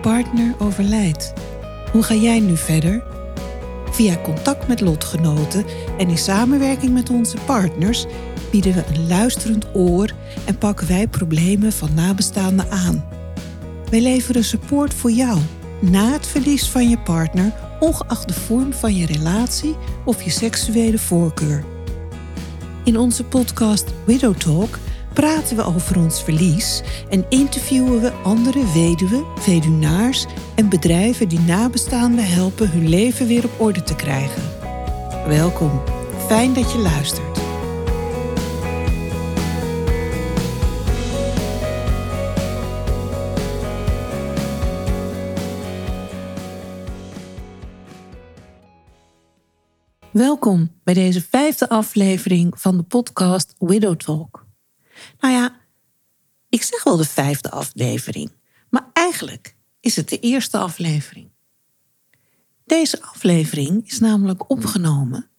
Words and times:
partner 0.00 0.54
overlijdt. 0.58 1.32
Hoe 1.92 2.02
ga 2.02 2.14
jij 2.14 2.40
nu 2.40 2.56
verder? 2.56 3.02
Via 3.90 4.16
contact 4.22 4.68
met 4.68 4.80
lotgenoten 4.80 5.64
en 5.98 6.08
in 6.08 6.18
samenwerking 6.18 6.92
met 6.92 7.10
onze 7.10 7.36
partners 7.46 8.06
bieden 8.50 8.74
we 8.74 8.84
een 8.94 9.08
luisterend 9.08 9.66
oor 9.74 10.10
en 10.46 10.58
pakken 10.58 10.88
wij 10.88 11.08
problemen 11.08 11.72
van 11.72 11.94
nabestaanden 11.94 12.70
aan. 12.70 13.04
Wij 13.90 14.00
leveren 14.00 14.44
support 14.44 14.94
voor 14.94 15.10
jou 15.10 15.38
na 15.80 16.12
het 16.12 16.26
verlies 16.26 16.68
van 16.68 16.88
je 16.88 16.98
partner, 16.98 17.52
ongeacht 17.80 18.28
de 18.28 18.34
vorm 18.34 18.72
van 18.72 18.96
je 18.96 19.06
relatie 19.06 19.76
of 20.04 20.22
je 20.22 20.30
seksuele 20.30 20.98
voorkeur. 20.98 21.64
In 22.84 22.98
onze 22.98 23.24
podcast 23.24 23.84
Widow 24.04 24.36
Talk 24.36 24.78
praten 25.20 25.56
we 25.56 25.62
over 25.62 25.98
ons 25.98 26.22
verlies 26.22 26.82
en 27.08 27.24
interviewen 27.28 28.00
we 28.00 28.10
andere 28.10 28.72
weduwen, 28.72 29.24
weduwnaars 29.46 30.26
en 30.54 30.68
bedrijven 30.68 31.28
die 31.28 31.40
nabestaanden 31.40 32.26
helpen 32.26 32.70
hun 32.70 32.88
leven 32.88 33.26
weer 33.26 33.44
op 33.44 33.60
orde 33.60 33.82
te 33.82 33.94
krijgen. 33.94 34.42
Welkom, 35.26 35.82
fijn 36.26 36.52
dat 36.52 36.72
je 36.72 36.78
luistert. 36.78 37.38
Welkom 50.10 50.70
bij 50.84 50.94
deze 50.94 51.22
vijfde 51.22 51.68
aflevering 51.68 52.60
van 52.60 52.76
de 52.76 52.82
podcast 52.82 53.54
Widow 53.58 53.96
Talk. 53.96 54.39
Nou 55.20 55.34
ja, 55.34 55.60
ik 56.48 56.62
zeg 56.62 56.84
wel 56.84 56.96
de 56.96 57.04
vijfde 57.04 57.50
aflevering, 57.50 58.32
maar 58.68 58.90
eigenlijk 58.92 59.56
is 59.80 59.96
het 59.96 60.08
de 60.08 60.18
eerste 60.18 60.58
aflevering. 60.58 61.30
Deze 62.64 63.02
aflevering 63.02 63.86
is 63.86 63.98
namelijk 63.98 64.50
opgenomen 64.50 65.30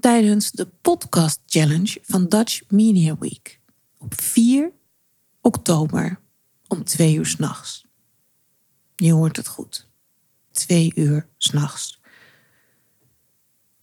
tijdens 0.00 0.50
de 0.50 0.66
podcast 0.66 1.40
challenge 1.46 1.98
van 2.02 2.28
Dutch 2.28 2.62
Media 2.68 3.18
Week 3.18 3.60
op 3.98 4.20
4 4.20 4.72
oktober 5.40 6.20
om 6.66 6.84
twee 6.84 7.14
uur 7.14 7.26
s'nachts. 7.26 7.86
Je 8.96 9.12
hoort 9.12 9.36
het 9.36 9.48
goed. 9.48 9.88
Twee 10.50 10.92
uur 10.94 11.28
s'nachts. 11.36 12.00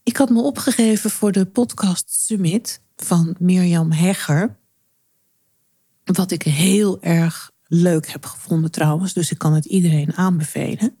Ik 0.02 0.16
had 0.16 0.30
me 0.30 0.40
opgegeven 0.40 1.10
voor 1.10 1.32
de 1.32 1.46
podcast 1.46 2.10
Summit 2.10 2.80
van 2.96 3.36
Mirjam 3.38 3.92
Hegger. 3.92 4.58
Wat 6.12 6.30
ik 6.30 6.42
heel 6.42 7.02
erg 7.02 7.50
leuk 7.66 8.10
heb 8.10 8.24
gevonden 8.24 8.70
trouwens, 8.70 9.12
dus 9.12 9.30
ik 9.30 9.38
kan 9.38 9.54
het 9.54 9.64
iedereen 9.64 10.14
aanbevelen. 10.14 10.96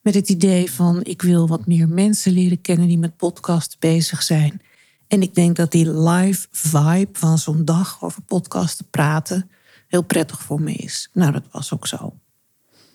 Met 0.00 0.14
het 0.14 0.28
idee 0.28 0.70
van 0.70 1.04
ik 1.04 1.22
wil 1.22 1.48
wat 1.48 1.66
meer 1.66 1.88
mensen 1.88 2.32
leren 2.32 2.60
kennen 2.60 2.88
die 2.88 2.98
met 2.98 3.16
podcast 3.16 3.76
bezig 3.78 4.22
zijn. 4.22 4.62
En 5.06 5.22
ik 5.22 5.34
denk 5.34 5.56
dat 5.56 5.70
die 5.70 5.98
live 5.98 6.46
vibe 6.50 7.18
van 7.18 7.38
zo'n 7.38 7.64
dag 7.64 8.02
over 8.02 8.22
podcasten 8.22 8.86
praten 8.90 9.50
heel 9.92 10.02
prettig 10.02 10.42
voor 10.42 10.60
me 10.60 10.72
is. 10.72 11.08
Nou, 11.12 11.32
dat 11.32 11.44
was 11.50 11.72
ook 11.72 11.86
zo. 11.86 12.18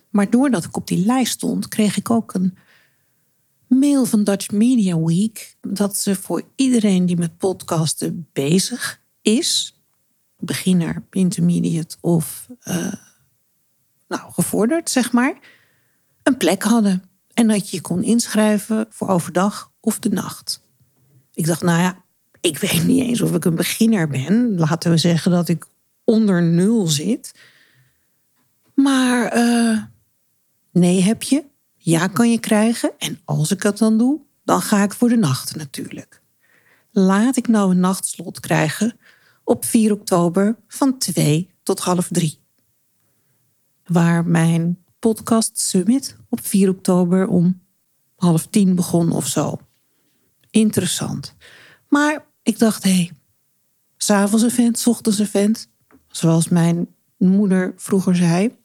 Maar 0.09 0.30
doordat 0.30 0.63
ik 0.63 0.78
op 0.78 0.88
die 0.88 1.05
lijst 1.05 1.31
stond, 1.33 1.67
kreeg 1.67 1.97
ik 1.97 2.09
ook 2.09 2.33
een 2.33 2.58
mail 3.67 4.05
van 4.05 4.23
Dutch 4.23 4.52
Media 4.52 5.00
Week 5.00 5.55
dat 5.61 5.97
ze 5.97 6.16
voor 6.16 6.44
iedereen 6.55 7.05
die 7.05 7.17
met 7.17 7.38
podcasten 7.38 8.28
bezig 8.33 9.02
is, 9.22 9.77
beginner, 10.40 11.04
intermediate 11.12 11.98
of 12.02 12.48
uh, 12.64 12.94
nou, 14.08 14.32
gevorderd, 14.32 14.90
zeg 14.90 15.12
maar, 15.12 15.38
een 16.24 16.38
plek 16.38 16.64
hadden. 16.64 17.03
En 17.34 17.48
dat 17.48 17.70
je 17.70 17.75
je 17.75 17.81
kon 17.81 18.03
inschrijven 18.03 18.86
voor 18.90 19.08
overdag 19.08 19.72
of 19.80 20.00
de 20.00 20.09
nacht. 20.09 20.62
Ik 21.34 21.46
dacht, 21.46 21.62
nou 21.62 21.81
ja, 21.81 22.03
ik 22.42 22.58
weet 22.58 22.84
niet 22.86 23.03
eens 23.03 23.22
of 23.22 23.34
ik 23.34 23.46
een 23.46 23.56
beginner 23.56 24.08
ben. 24.08 24.58
Laten 24.58 24.92
we 24.92 24.97
zeggen 24.97 25.31
dat 25.31 25.50
ik 25.50 25.66
onder 26.03 26.44
nul 26.44 26.88
zit. 26.88 27.34
Maar 28.74 29.38
uh, 29.38 29.84
nee 30.72 31.02
heb 31.02 31.24
je, 31.24 31.44
ja 31.78 32.08
kan 32.08 32.31
je 32.31 32.40
krijgen. 32.40 32.92
En 32.97 33.20
als 33.26 33.52
ik 33.52 33.62
dat 33.62 33.78
dan 33.78 33.97
doe, 33.97 34.20
dan 34.44 34.62
ga 34.62 34.84
ik 34.84 34.94
voor 34.94 35.09
de 35.09 35.18
nacht 35.18 35.56
natuurlijk. 35.56 36.22
Laat 36.92 37.38
ik 37.38 37.47
nou 37.47 37.72
een 37.72 37.80
nachtslot 37.80 38.40
krijgen 38.40 39.00
op 39.47 39.66
4 39.66 39.91
oktober 39.91 40.56
van 40.68 40.97
2 40.97 41.50
tot 41.63 41.80
half 41.80 42.08
3. 42.12 42.40
Waar 43.85 44.25
mijn 44.25 44.84
podcast 45.00 45.59
Summit 45.59 46.16
op 46.30 46.46
4 46.46 46.69
oktober 46.69 47.28
om 47.28 47.62
half 48.16 48.47
10 48.47 48.75
begon 48.75 49.12
of 49.12 49.28
zo. 49.28 49.59
Interessant. 50.50 51.35
Maar 51.88 52.25
ik 52.44 52.59
dacht, 52.59 52.84
hé, 52.84 52.90
hey, 52.90 53.12
s'avonds 53.97 54.46
event, 54.46 54.80
s 54.80 54.88
ochtends 54.88 55.19
event, 55.19 55.69
zoals 56.08 56.47
mijn 56.47 56.88
moeder 57.18 57.74
vroeger 57.75 58.16
zei. 58.16 58.58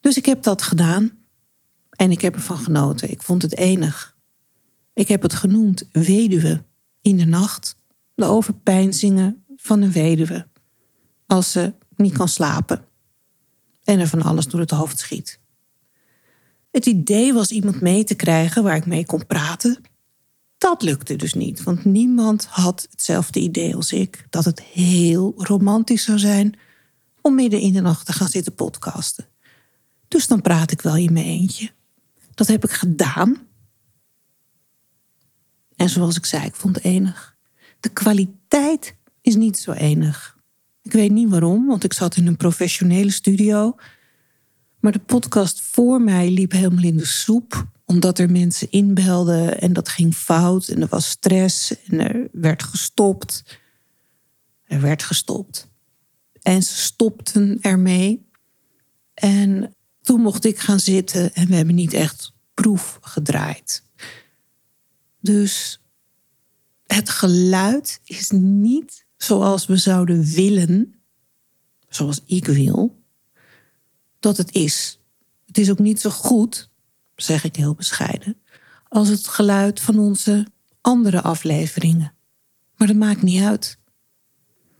Dus 0.00 0.16
ik 0.16 0.26
heb 0.26 0.42
dat 0.42 0.62
gedaan 0.62 1.12
en 1.90 2.10
ik 2.10 2.20
heb 2.20 2.34
ervan 2.34 2.58
genoten. 2.58 3.10
Ik 3.10 3.22
vond 3.22 3.42
het 3.42 3.56
enig. 3.56 4.16
Ik 4.92 5.08
heb 5.08 5.22
het 5.22 5.34
genoemd 5.34 5.88
Weduwe 5.92 6.64
in 7.00 7.16
de 7.16 7.26
nacht. 7.26 7.76
De 8.14 8.24
overpeinzingen 8.24 9.43
van 9.64 9.82
een 9.82 9.92
weduwe 9.92 10.46
als 11.26 11.52
ze 11.52 11.74
niet 11.96 12.12
kan 12.12 12.28
slapen 12.28 12.84
en 13.84 13.98
er 14.00 14.08
van 14.08 14.22
alles 14.22 14.46
door 14.46 14.60
het 14.60 14.70
hoofd 14.70 14.98
schiet. 14.98 15.40
Het 16.70 16.86
idee 16.86 17.32
was 17.32 17.50
iemand 17.50 17.80
mee 17.80 18.04
te 18.04 18.14
krijgen 18.14 18.62
waar 18.62 18.76
ik 18.76 18.86
mee 18.86 19.06
kon 19.06 19.26
praten. 19.26 19.80
Dat 20.58 20.82
lukte 20.82 21.16
dus 21.16 21.34
niet, 21.34 21.62
want 21.62 21.84
niemand 21.84 22.44
had 22.44 22.86
hetzelfde 22.90 23.40
idee 23.40 23.76
als 23.76 23.92
ik 23.92 24.26
dat 24.30 24.44
het 24.44 24.62
heel 24.62 25.34
romantisch 25.36 26.04
zou 26.04 26.18
zijn 26.18 26.58
om 27.20 27.34
midden 27.34 27.60
in 27.60 27.72
de 27.72 27.80
nacht 27.80 28.06
te 28.06 28.12
gaan 28.12 28.28
zitten 28.28 28.54
podcasten. 28.54 29.26
Dus 30.08 30.26
dan 30.26 30.40
praat 30.40 30.70
ik 30.70 30.80
wel 30.80 30.96
in 30.96 31.12
mijn 31.12 31.26
eentje. 31.26 31.70
Dat 32.34 32.46
heb 32.46 32.64
ik 32.64 32.70
gedaan. 32.70 33.46
En 35.76 35.88
zoals 35.88 36.16
ik 36.16 36.26
zei, 36.26 36.44
ik 36.44 36.54
vond 36.54 36.74
het 36.74 36.84
enig. 36.84 37.36
De 37.80 37.88
kwaliteit 37.88 38.94
is 39.24 39.34
niet 39.34 39.58
zo 39.58 39.72
enig. 39.72 40.38
Ik 40.82 40.92
weet 40.92 41.10
niet 41.10 41.28
waarom, 41.28 41.66
want 41.66 41.84
ik 41.84 41.92
zat 41.92 42.16
in 42.16 42.26
een 42.26 42.36
professionele 42.36 43.10
studio. 43.10 43.74
Maar 44.80 44.92
de 44.92 44.98
podcast 44.98 45.60
voor 45.60 46.00
mij 46.00 46.30
liep 46.30 46.52
helemaal 46.52 46.84
in 46.84 46.96
de 46.96 47.06
soep, 47.06 47.66
omdat 47.84 48.18
er 48.18 48.30
mensen 48.30 48.70
inbelden 48.70 49.60
en 49.60 49.72
dat 49.72 49.88
ging 49.88 50.14
fout 50.14 50.68
en 50.68 50.82
er 50.82 50.88
was 50.88 51.08
stress 51.08 51.82
en 51.84 52.00
er 52.00 52.28
werd 52.32 52.62
gestopt. 52.62 53.58
Er 54.64 54.80
werd 54.80 55.02
gestopt. 55.02 55.68
En 56.42 56.62
ze 56.62 56.74
stopten 56.74 57.58
ermee. 57.60 58.28
En 59.14 59.74
toen 60.00 60.20
mocht 60.20 60.44
ik 60.44 60.58
gaan 60.58 60.80
zitten 60.80 61.34
en 61.34 61.48
we 61.48 61.54
hebben 61.54 61.74
niet 61.74 61.92
echt 61.92 62.32
proef 62.54 62.98
gedraaid. 63.00 63.84
Dus 65.20 65.80
het 66.86 67.08
geluid 67.10 68.00
is 68.04 68.30
niet 68.30 69.03
zoals 69.24 69.66
we 69.66 69.76
zouden 69.76 70.24
willen, 70.24 70.94
zoals 71.88 72.20
ik 72.26 72.46
wil, 72.46 73.02
dat 74.20 74.36
het 74.36 74.54
is. 74.54 75.00
Het 75.46 75.58
is 75.58 75.70
ook 75.70 75.78
niet 75.78 76.00
zo 76.00 76.10
goed, 76.10 76.70
zeg 77.16 77.44
ik 77.44 77.56
heel 77.56 77.74
bescheiden, 77.74 78.36
als 78.88 79.08
het 79.08 79.28
geluid 79.28 79.80
van 79.80 79.98
onze 79.98 80.46
andere 80.80 81.22
afleveringen. 81.22 82.14
Maar 82.76 82.86
dat 82.86 82.96
maakt 82.96 83.22
niet 83.22 83.42
uit. 83.42 83.78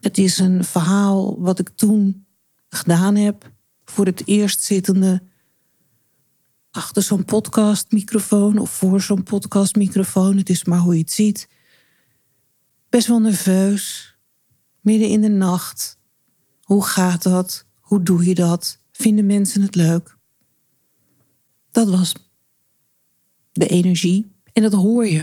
Het 0.00 0.18
is 0.18 0.38
een 0.38 0.64
verhaal 0.64 1.40
wat 1.40 1.58
ik 1.58 1.68
toen 1.68 2.26
gedaan 2.68 3.16
heb 3.16 3.52
voor 3.84 4.06
het 4.06 4.22
eerst 4.26 4.62
zittende 4.62 5.22
achter 6.70 7.02
zo'n 7.02 7.24
podcastmicrofoon 7.24 8.58
of 8.58 8.70
voor 8.70 9.00
zo'n 9.00 9.22
podcastmicrofoon. 9.22 10.36
Het 10.36 10.48
is 10.48 10.64
maar 10.64 10.78
hoe 10.78 10.94
je 10.94 11.00
het 11.00 11.12
ziet. 11.12 11.48
Best 12.88 13.06
wel 13.06 13.20
nerveus 13.20 14.13
midden 14.84 15.08
in 15.08 15.20
de 15.20 15.28
nacht. 15.28 15.98
Hoe 16.62 16.84
gaat 16.84 17.22
dat? 17.22 17.66
Hoe 17.80 18.02
doe 18.02 18.24
je 18.24 18.34
dat? 18.34 18.78
Vinden 18.92 19.26
mensen 19.26 19.62
het 19.62 19.74
leuk? 19.74 20.16
Dat 21.70 21.88
was 21.88 22.14
de 23.52 23.66
energie 23.66 24.32
en 24.52 24.62
dat 24.62 24.72
hoor 24.72 25.06
je. 25.06 25.20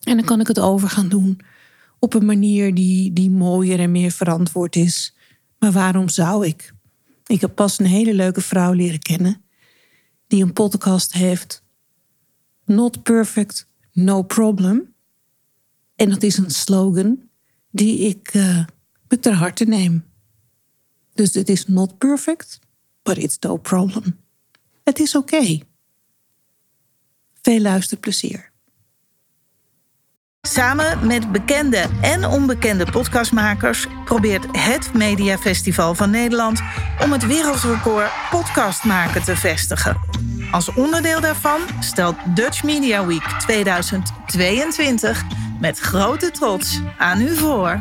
En 0.00 0.16
dan 0.16 0.24
kan 0.24 0.40
ik 0.40 0.46
het 0.46 0.60
over 0.60 0.88
gaan 0.88 1.08
doen 1.08 1.40
op 1.98 2.14
een 2.14 2.26
manier 2.26 2.74
die, 2.74 3.12
die 3.12 3.30
mooier 3.30 3.78
en 3.78 3.90
meer 3.90 4.10
verantwoord 4.10 4.76
is. 4.76 5.16
Maar 5.58 5.72
waarom 5.72 6.08
zou 6.08 6.46
ik? 6.46 6.74
Ik 7.26 7.40
heb 7.40 7.54
pas 7.54 7.78
een 7.78 7.86
hele 7.86 8.14
leuke 8.14 8.40
vrouw 8.40 8.72
leren 8.72 8.98
kennen 8.98 9.44
die 10.26 10.42
een 10.42 10.52
podcast 10.52 11.12
heeft. 11.12 11.64
Not 12.64 13.02
perfect, 13.02 13.68
no 13.92 14.22
problem. 14.22 14.94
En 15.94 16.10
dat 16.10 16.22
is 16.22 16.36
een 16.36 16.50
slogan 16.50 17.25
die 17.76 17.98
ik 17.98 18.34
uh, 18.34 18.64
me 19.08 19.18
ter 19.18 19.32
harte 19.32 19.64
neem. 19.64 20.04
Dus 21.14 21.34
het 21.34 21.48
is 21.48 21.66
not 21.66 21.98
perfect, 21.98 22.58
but 23.02 23.16
it's 23.16 23.38
no 23.38 23.56
problem. 23.56 24.18
Het 24.84 24.98
is 24.98 25.14
oké. 25.14 25.58
Veel 27.42 27.60
luisterplezier. 27.60 28.50
Samen 30.40 31.06
met 31.06 31.32
bekende 31.32 31.86
en 32.02 32.24
onbekende 32.24 32.90
podcastmakers 32.90 33.86
probeert 34.04 34.46
het 34.52 34.94
Mediafestival 34.94 35.94
van 35.94 36.10
Nederland 36.10 36.60
om 37.02 37.12
het 37.12 37.26
wereldrecord 37.26 38.10
podcast 38.30 38.84
maken 38.84 39.22
te 39.22 39.36
vestigen. 39.36 39.96
Als 40.50 40.74
onderdeel 40.74 41.20
daarvan 41.20 41.60
stelt 41.80 42.16
Dutch 42.34 42.62
Media 42.62 43.06
Week 43.06 43.24
2022 43.38 45.24
met 45.60 45.78
grote 45.78 46.30
trots 46.30 46.80
aan 46.98 47.20
u 47.20 47.36
voor. 47.36 47.80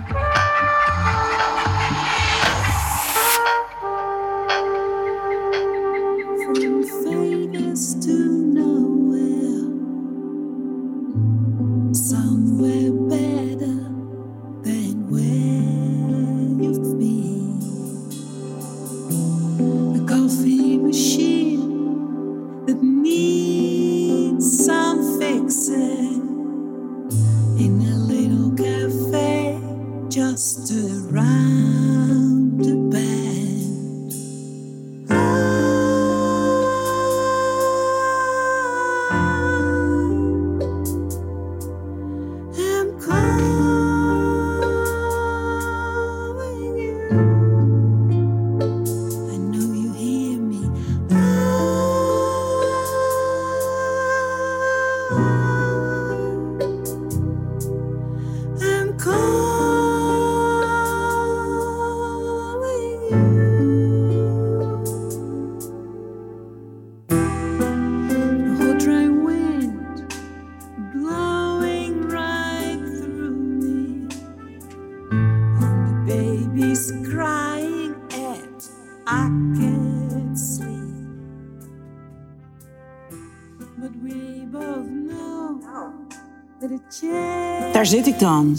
Daar 87.85 87.93
zit 87.93 88.07
ik 88.07 88.19
dan. 88.19 88.57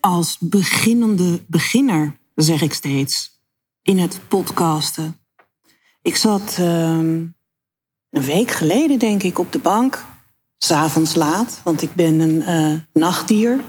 Als 0.00 0.38
beginnende 0.40 1.40
beginner, 1.46 2.18
zeg 2.34 2.62
ik 2.62 2.72
steeds, 2.72 3.40
in 3.82 3.98
het 3.98 4.20
podcasten. 4.28 5.16
Ik 6.02 6.16
zat 6.16 6.56
ehm, 6.58 7.24
een 8.10 8.22
week 8.22 8.50
geleden, 8.50 8.98
denk 8.98 9.22
ik, 9.22 9.38
op 9.38 9.52
de 9.52 9.58
bank. 9.58 10.04
S'avonds 10.58 11.14
laat, 11.14 11.60
want 11.64 11.82
ik 11.82 11.94
ben 11.94 12.20
een 12.20 12.36
uh, 12.36 12.80
nachtdier. 12.92 13.60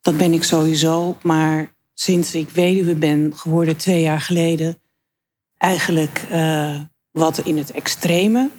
Dat 0.00 0.16
ben 0.16 0.32
ik 0.32 0.44
sowieso. 0.44 1.16
Maar 1.22 1.74
sinds 1.94 2.34
ik 2.34 2.50
weduwe 2.50 2.94
ben 2.94 3.32
geworden, 3.36 3.76
twee 3.76 4.02
jaar 4.02 4.20
geleden, 4.20 4.78
eigenlijk 5.56 6.26
uh, 6.30 6.80
wat 7.10 7.38
in 7.38 7.58
het 7.58 7.70
extreme. 7.70 8.50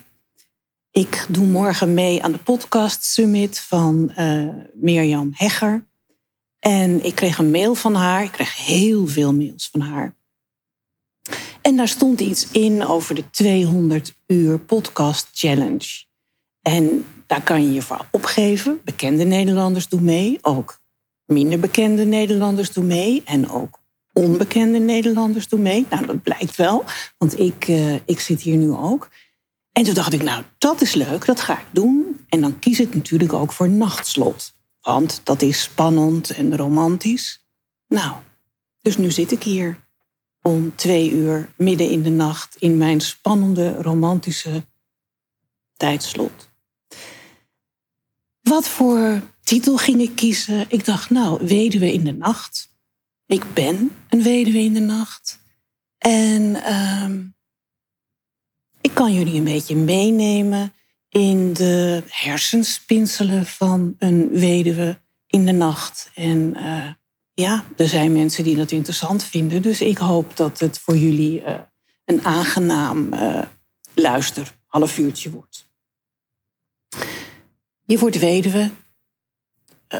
Ik 0.93 1.25
doe 1.29 1.45
morgen 1.45 1.93
mee 1.93 2.23
aan 2.23 2.31
de 2.31 2.37
podcast 2.37 3.03
summit 3.03 3.59
van 3.59 4.11
uh, 4.17 4.47
Mirjam 4.73 5.31
Hegger. 5.33 5.85
En 6.59 7.05
ik 7.05 7.15
kreeg 7.15 7.37
een 7.37 7.51
mail 7.51 7.75
van 7.75 7.95
haar. 7.95 8.23
Ik 8.23 8.31
kreeg 8.31 8.65
heel 8.65 9.07
veel 9.07 9.33
mails 9.33 9.69
van 9.71 9.81
haar. 9.81 10.15
En 11.61 11.75
daar 11.75 11.87
stond 11.87 12.19
iets 12.19 12.51
in 12.51 12.85
over 12.85 13.15
de 13.15 13.29
200 13.29 14.15
uur 14.27 14.59
podcast 14.59 15.27
challenge. 15.31 16.05
En 16.61 17.05
daar 17.27 17.41
kan 17.43 17.63
je 17.63 17.73
je 17.73 17.81
voor 17.81 18.07
opgeven. 18.11 18.81
Bekende 18.83 19.23
Nederlanders 19.23 19.87
doen 19.89 20.03
mee. 20.03 20.37
Ook 20.41 20.81
minder 21.25 21.59
bekende 21.59 22.05
Nederlanders 22.05 22.71
doen 22.71 22.87
mee. 22.87 23.21
En 23.25 23.49
ook 23.49 23.79
onbekende 24.13 24.79
Nederlanders 24.79 25.47
doen 25.47 25.61
mee. 25.61 25.85
Nou, 25.89 26.05
dat 26.05 26.23
blijkt 26.23 26.55
wel. 26.55 26.83
Want 27.17 27.39
ik, 27.39 27.67
uh, 27.67 27.93
ik 27.93 28.19
zit 28.19 28.41
hier 28.41 28.57
nu 28.57 28.71
ook. 28.71 29.09
En 29.73 29.83
toen 29.83 29.93
dacht 29.93 30.13
ik, 30.13 30.23
nou, 30.23 30.43
dat 30.57 30.81
is 30.81 30.93
leuk, 30.93 31.25
dat 31.25 31.41
ga 31.41 31.59
ik 31.59 31.67
doen. 31.71 32.25
En 32.29 32.41
dan 32.41 32.59
kies 32.59 32.79
ik 32.79 32.95
natuurlijk 32.95 33.33
ook 33.33 33.51
voor 33.51 33.69
nachtslot. 33.69 34.53
Want 34.81 35.21
dat 35.23 35.41
is 35.41 35.61
spannend 35.61 36.29
en 36.29 36.57
romantisch. 36.57 37.45
Nou, 37.87 38.15
dus 38.81 38.97
nu 38.97 39.11
zit 39.11 39.31
ik 39.31 39.43
hier 39.43 39.79
om 40.41 40.75
twee 40.75 41.11
uur 41.11 41.49
midden 41.57 41.89
in 41.89 42.01
de 42.01 42.09
nacht 42.09 42.55
in 42.55 42.77
mijn 42.77 43.01
spannende, 43.01 43.81
romantische 43.81 44.65
tijdslot. 45.73 46.51
Wat 48.41 48.67
voor 48.67 49.21
titel 49.43 49.77
ging 49.77 50.01
ik 50.01 50.15
kiezen? 50.15 50.65
Ik 50.67 50.85
dacht, 50.85 51.09
nou, 51.09 51.47
weduwe 51.47 51.93
in 51.93 52.03
de 52.03 52.13
nacht. 52.13 52.73
Ik 53.25 53.53
ben 53.53 53.91
een 54.09 54.23
weduwe 54.23 54.59
in 54.59 54.73
de 54.73 54.79
nacht. 54.79 55.39
En 55.97 56.41
uh, 56.43 57.32
ik 58.83 58.93
kan 58.93 59.13
jullie 59.13 59.37
een 59.37 59.43
beetje 59.43 59.75
meenemen 59.75 60.73
in 61.09 61.53
de 61.53 62.03
hersenspinselen 62.07 63.45
van 63.45 63.95
een 63.97 64.29
weduwe 64.29 64.99
in 65.27 65.45
de 65.45 65.51
nacht. 65.51 66.11
En 66.13 66.53
uh, 66.57 66.89
ja, 67.33 67.63
er 67.77 67.87
zijn 67.87 68.13
mensen 68.13 68.43
die 68.43 68.55
dat 68.55 68.71
interessant 68.71 69.23
vinden. 69.23 69.61
Dus 69.61 69.81
ik 69.81 69.97
hoop 69.97 70.37
dat 70.37 70.59
het 70.59 70.79
voor 70.79 70.97
jullie 70.97 71.41
uh, 71.41 71.59
een 72.05 72.25
aangenaam 72.25 73.13
uh, 73.13 73.41
luister 73.93 74.57
half 74.65 74.97
uurtje 74.97 75.31
wordt. 75.31 75.67
Je 77.85 77.99
wordt 77.99 78.19
weduwe. 78.19 78.71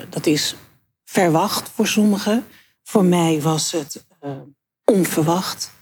dat 0.09 0.25
is 0.25 0.55
verwacht 1.03 1.69
voor 1.69 1.87
sommigen. 1.87 2.45
Voor 2.83 3.05
mij 3.05 3.41
was 3.41 3.71
het 3.71 4.05
onverwacht. 4.83 5.72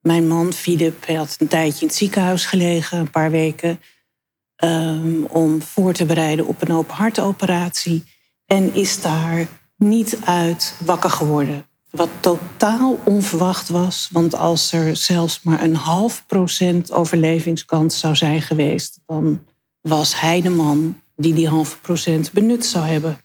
Mijn 0.00 0.28
man, 0.28 0.52
Philip, 0.52 1.06
had 1.06 1.36
een 1.38 1.48
tijdje 1.48 1.80
in 1.80 1.86
het 1.86 1.96
ziekenhuis 1.96 2.46
gelegen, 2.46 2.98
een 2.98 3.10
paar 3.10 3.30
weken, 3.30 3.80
um, 4.64 5.24
om 5.24 5.62
voor 5.62 5.92
te 5.92 6.04
bereiden 6.04 6.46
op 6.46 6.62
een 6.62 6.74
open 6.74 6.94
hartoperatie. 6.94 8.04
En 8.46 8.74
is 8.74 9.00
daar 9.00 9.48
niet 9.76 10.18
uit 10.24 10.74
wakker 10.84 11.10
geworden. 11.10 11.66
Wat 11.90 12.08
totaal 12.20 13.00
onverwacht 13.04 13.68
was, 13.68 14.08
want 14.12 14.34
als 14.34 14.72
er 14.72 14.96
zelfs 14.96 15.42
maar 15.42 15.62
een 15.62 15.76
half 15.76 16.26
procent 16.26 16.92
overlevingskans 16.92 17.98
zou 17.98 18.16
zijn 18.16 18.42
geweest, 18.42 19.00
dan 19.06 19.44
was 19.80 20.20
hij 20.20 20.40
de 20.40 20.50
man 20.50 21.00
die 21.16 21.34
die 21.34 21.48
half 21.48 21.80
procent 21.80 22.32
benut 22.32 22.66
zou 22.66 22.86
hebben. 22.86 23.18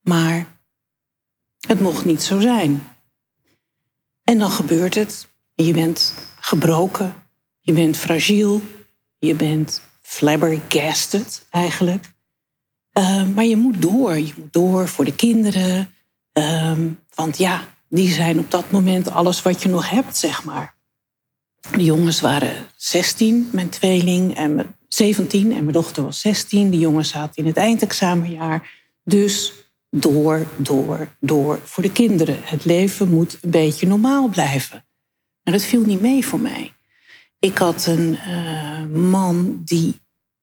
Maar 0.00 0.46
het 1.60 1.80
mocht 1.80 2.04
niet 2.04 2.22
zo 2.22 2.40
zijn. 2.40 2.82
En 4.24 4.38
dan 4.38 4.50
gebeurt 4.50 4.94
het. 4.94 5.29
Je 5.64 5.72
bent 5.72 6.14
gebroken, 6.40 7.14
je 7.60 7.72
bent 7.72 7.96
fragiel, 7.96 8.62
je 9.18 9.34
bent 9.34 9.82
flabbergasted 10.02 11.46
eigenlijk. 11.50 12.12
Uh, 12.98 13.26
maar 13.34 13.44
je 13.44 13.56
moet 13.56 13.82
door, 13.82 14.18
je 14.18 14.32
moet 14.36 14.52
door 14.52 14.88
voor 14.88 15.04
de 15.04 15.14
kinderen. 15.14 15.94
Uh, 16.38 16.72
want 17.14 17.38
ja, 17.38 17.68
die 17.88 18.12
zijn 18.12 18.38
op 18.38 18.50
dat 18.50 18.70
moment 18.70 19.10
alles 19.10 19.42
wat 19.42 19.62
je 19.62 19.68
nog 19.68 19.90
hebt, 19.90 20.16
zeg 20.16 20.44
maar. 20.44 20.74
De 21.70 21.84
jongens 21.84 22.20
waren 22.20 22.66
16, 22.76 23.48
mijn 23.52 23.68
tweeling, 23.68 24.36
en 24.36 24.74
17 24.88 25.52
en 25.52 25.60
mijn 25.60 25.72
dochter 25.72 26.02
was 26.02 26.20
16. 26.20 26.70
De 26.70 26.78
jongens 26.78 27.08
zaten 27.08 27.36
in 27.36 27.46
het 27.46 27.56
eindexamenjaar. 27.56 28.70
Dus 29.04 29.52
door, 29.90 30.46
door, 30.56 31.08
door 31.20 31.60
voor 31.64 31.82
de 31.82 31.92
kinderen. 31.92 32.38
Het 32.42 32.64
leven 32.64 33.08
moet 33.08 33.38
een 33.40 33.50
beetje 33.50 33.86
normaal 33.86 34.28
blijven. 34.28 34.84
Maar 35.50 35.58
dat 35.58 35.68
viel 35.68 35.84
niet 35.84 36.00
mee 36.00 36.26
voor 36.26 36.40
mij. 36.40 36.72
Ik 37.38 37.58
had 37.58 37.86
een 37.86 38.18
uh, 38.28 38.84
man 38.86 39.62
die 39.64 40.00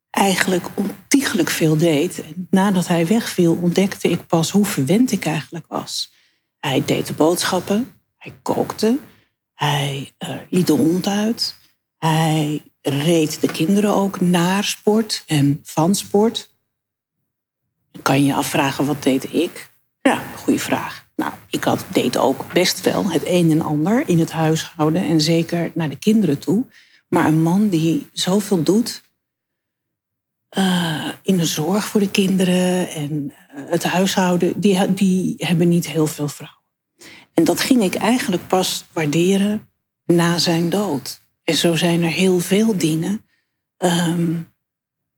eigenlijk 0.09 0.65
ontiegelijk 0.73 1.49
veel 1.49 1.77
deed. 1.77 2.21
En 2.21 2.47
nadat 2.49 2.87
hij 2.87 3.07
wegviel, 3.07 3.57
ontdekte 3.61 4.09
ik 4.09 4.27
pas 4.27 4.51
hoe 4.51 4.65
verwend 4.65 5.11
ik 5.11 5.25
eigenlijk 5.25 5.65
was. 5.67 6.13
Hij 6.59 6.83
deed 6.85 7.07
de 7.07 7.13
boodschappen, 7.13 8.01
hij 8.17 8.33
kookte, 8.41 8.99
hij 9.53 10.13
uh, 10.19 10.35
liet 10.49 10.67
de 10.67 10.73
hond 10.73 11.07
uit. 11.07 11.55
Hij 11.97 12.63
reed 12.81 13.41
de 13.41 13.51
kinderen 13.51 13.93
ook 13.93 14.21
naar 14.21 14.63
sport 14.63 15.23
en 15.25 15.59
van 15.63 15.95
sport. 15.95 16.55
Kan 18.01 18.19
je 18.19 18.25
je 18.25 18.33
afvragen, 18.33 18.85
wat 18.85 19.03
deed 19.03 19.33
ik? 19.33 19.71
Ja, 20.01 20.23
goede 20.35 20.59
vraag. 20.59 21.06
Nou, 21.17 21.33
ik 21.49 21.63
had, 21.63 21.85
deed 21.91 22.17
ook 22.17 22.53
best 22.53 22.81
wel 22.81 23.11
het 23.11 23.21
een 23.25 23.51
en 23.51 23.61
ander 23.61 24.09
in 24.09 24.19
het 24.19 24.31
huishouden 24.31 25.03
en 25.03 25.21
zeker 25.21 25.71
naar 25.73 25.89
de 25.89 25.95
kinderen 25.95 26.39
toe. 26.39 26.65
Maar 27.07 27.25
een 27.25 27.41
man 27.41 27.69
die 27.69 28.09
zoveel 28.11 28.63
doet 28.63 29.03
uh, 30.57 31.09
in 31.21 31.37
de 31.37 31.45
zorg 31.45 31.85
voor 31.85 31.99
de 31.99 32.11
kinderen 32.11 32.89
en 32.89 33.11
uh, 33.11 33.69
het 33.69 33.83
huishouden, 33.83 34.59
die, 34.59 34.93
die 34.93 35.35
hebben 35.37 35.67
niet 35.67 35.87
heel 35.87 36.07
veel 36.07 36.27
vrouwen. 36.27 36.61
En 37.33 37.43
dat 37.43 37.59
ging 37.59 37.83
ik 37.83 37.95
eigenlijk 37.95 38.47
pas 38.47 38.85
waarderen 38.93 39.69
na 40.05 40.37
zijn 40.37 40.69
dood. 40.69 41.21
En 41.43 41.55
zo 41.55 41.75
zijn 41.75 42.03
er 42.03 42.09
heel 42.09 42.39
veel 42.39 42.77
dingen 42.77 43.25
um, 43.77 44.53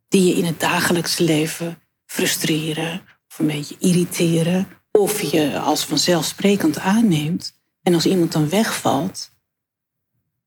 die 0.07 0.25
je 0.25 0.33
in 0.33 0.45
het 0.45 0.59
dagelijks 0.59 1.17
leven 1.17 1.81
frustreren 2.05 3.01
of 3.27 3.39
een 3.39 3.47
beetje 3.47 3.75
irriteren. 3.79 4.67
Of 4.91 5.21
je 5.21 5.59
als 5.59 5.85
vanzelfsprekend 5.85 6.79
aanneemt. 6.79 7.57
En 7.81 7.93
als 7.93 8.05
iemand 8.05 8.31
dan 8.31 8.49
wegvalt, 8.49 9.31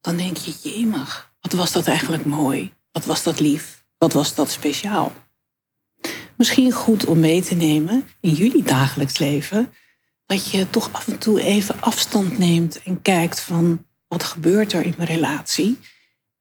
dan 0.00 0.16
denk 0.16 0.36
je, 0.36 0.54
jemig, 0.62 1.32
wat 1.40 1.52
was 1.52 1.72
dat 1.72 1.86
eigenlijk 1.86 2.24
mooi? 2.24 2.72
Wat 2.92 3.04
was 3.04 3.22
dat 3.22 3.40
lief? 3.40 3.84
Wat 3.98 4.12
was 4.12 4.34
dat 4.34 4.50
speciaal? 4.50 5.12
Misschien 6.36 6.72
goed 6.72 7.04
om 7.04 7.20
mee 7.20 7.42
te 7.42 7.54
nemen 7.54 8.08
in 8.20 8.32
jullie 8.32 8.62
dagelijks 8.62 9.18
leven, 9.18 9.72
dat 10.26 10.50
je 10.50 10.70
toch 10.70 10.92
af 10.92 11.08
en 11.08 11.18
toe 11.18 11.40
even 11.40 11.80
afstand 11.80 12.38
neemt 12.38 12.82
en 12.82 13.02
kijkt 13.02 13.40
van 13.40 13.86
wat 14.08 14.24
gebeurt 14.24 14.72
er 14.72 14.84
in 14.84 14.94
mijn 14.96 15.08
relatie? 15.08 15.78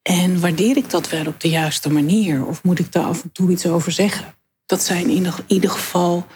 En 0.02 0.40
waardeer 0.40 0.78
ik 0.78 0.90
dat 0.90 1.10
wel 1.10 1.26
op 1.26 1.40
de 1.40 1.50
juiste 1.50 1.90
manier? 1.90 2.46
Of 2.46 2.64
moet 2.64 2.80
ik 2.80 2.92
daar 2.92 3.04
af 3.04 3.24
en 3.24 3.32
toe 3.32 3.52
iets 3.52 3.66
over 3.66 3.92
zeggen? 3.92 4.36
Dat 4.66 4.84
zijn 4.84 5.10
in 5.10 5.34
ieder 5.48 5.70
geval 5.70 6.28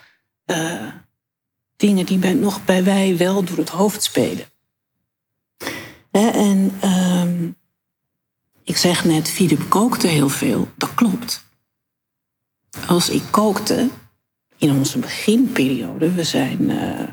uh, 0.45 0.88
dingen 1.75 2.05
die 2.05 2.34
nog 2.34 2.65
bij 2.65 2.84
wij 2.84 3.17
wel 3.17 3.44
door 3.44 3.58
het 3.58 3.70
hoofd 3.70 4.03
spelen. 4.03 4.46
en 6.12 6.72
um, 6.84 7.55
ik 8.63 8.77
zeg 8.77 9.05
net, 9.05 9.29
Philip 9.29 9.70
kookte 9.70 10.08
heel 10.08 10.29
veel. 10.29 10.67
Dat 10.77 10.94
klopt. 10.94 11.44
Als 12.88 13.10
ik 13.10 13.22
kookte, 13.32 13.89
in 14.58 14.72
onze 14.72 15.00
beginperiode, 15.00 16.12
we 16.12 16.24
zijn. 16.24 16.62
Uh, 16.62 17.03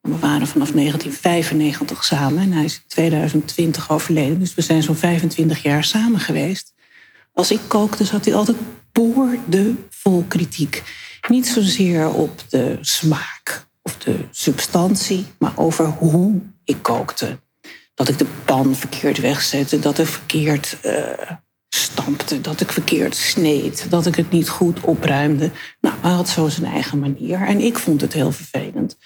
we 0.00 0.18
waren 0.18 0.46
vanaf 0.46 0.70
1995 0.70 2.04
samen 2.04 2.42
en 2.42 2.52
hij 2.52 2.64
is 2.64 2.74
in 2.74 2.82
2020 2.86 3.90
overleden. 3.90 4.38
Dus 4.38 4.54
we 4.54 4.62
zijn 4.62 4.82
zo'n 4.82 4.96
25 4.96 5.62
jaar 5.62 5.84
samen 5.84 6.20
geweest. 6.20 6.74
Als 7.32 7.50
ik 7.50 7.60
kookte, 7.68 8.04
zat 8.04 8.24
hij 8.24 8.34
altijd 8.34 8.56
boordevol 8.92 10.24
kritiek. 10.28 10.82
Niet 11.28 11.46
zozeer 11.46 12.08
op 12.08 12.44
de 12.48 12.78
smaak 12.80 13.68
de 13.98 14.24
substantie, 14.30 15.26
maar 15.38 15.52
over 15.56 15.86
hoe 15.86 16.40
ik 16.64 16.82
kookte. 16.82 17.38
Dat 17.94 18.08
ik 18.08 18.18
de 18.18 18.26
pan 18.44 18.74
verkeerd 18.74 19.20
wegzette, 19.20 19.78
dat 19.78 19.98
ik 19.98 20.06
verkeerd 20.06 20.76
uh, 20.84 21.30
stampte, 21.68 22.40
dat 22.40 22.60
ik 22.60 22.72
verkeerd 22.72 23.16
sneed, 23.16 23.90
dat 23.90 24.06
ik 24.06 24.14
het 24.14 24.30
niet 24.30 24.48
goed 24.48 24.80
opruimde. 24.80 25.50
Nou, 25.80 25.94
hij 26.00 26.10
had 26.10 26.28
zo 26.28 26.48
zijn 26.48 26.72
eigen 26.72 26.98
manier. 26.98 27.40
En 27.40 27.60
ik 27.60 27.78
vond 27.78 28.00
het 28.00 28.12
heel 28.12 28.32
vervelend 28.32 28.96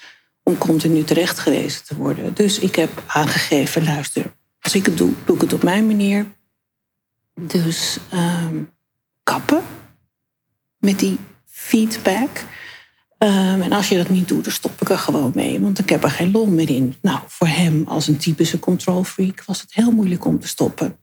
om 0.43 0.57
continu 0.57 1.03
terecht 1.03 1.39
gewezen 1.39 1.83
te 1.83 1.95
worden. 1.95 2.33
Dus 2.33 2.59
ik 2.59 2.75
heb 2.75 3.03
aangegeven, 3.07 3.83
luister, 3.83 4.35
als 4.59 4.75
ik 4.75 4.85
het 4.85 4.97
doe, 4.97 5.13
doe 5.25 5.35
ik 5.35 5.41
het 5.41 5.53
op 5.53 5.63
mijn 5.63 5.87
manier. 5.87 6.25
Dus 7.41 7.97
um, 8.13 8.71
kappen 9.23 9.63
met 10.77 10.99
die 10.99 11.17
feedback. 11.45 12.29
Um, 13.17 13.61
en 13.61 13.71
als 13.71 13.89
je 13.89 13.97
dat 13.97 14.09
niet 14.09 14.27
doet, 14.27 14.43
dan 14.43 14.53
stop 14.53 14.81
ik 14.81 14.89
er 14.89 14.97
gewoon 14.97 15.31
mee, 15.35 15.59
want 15.59 15.79
ik 15.79 15.89
heb 15.89 16.03
er 16.03 16.11
geen 16.11 16.31
lol 16.31 16.45
meer 16.45 16.69
in. 16.69 16.95
Nou, 17.01 17.19
voor 17.27 17.47
hem 17.47 17.83
als 17.87 18.07
een 18.07 18.17
typische 18.17 18.59
control 18.59 19.03
freak 19.03 19.43
was 19.45 19.61
het 19.61 19.73
heel 19.73 19.91
moeilijk 19.91 20.25
om 20.25 20.39
te 20.39 20.47
stoppen 20.47 20.97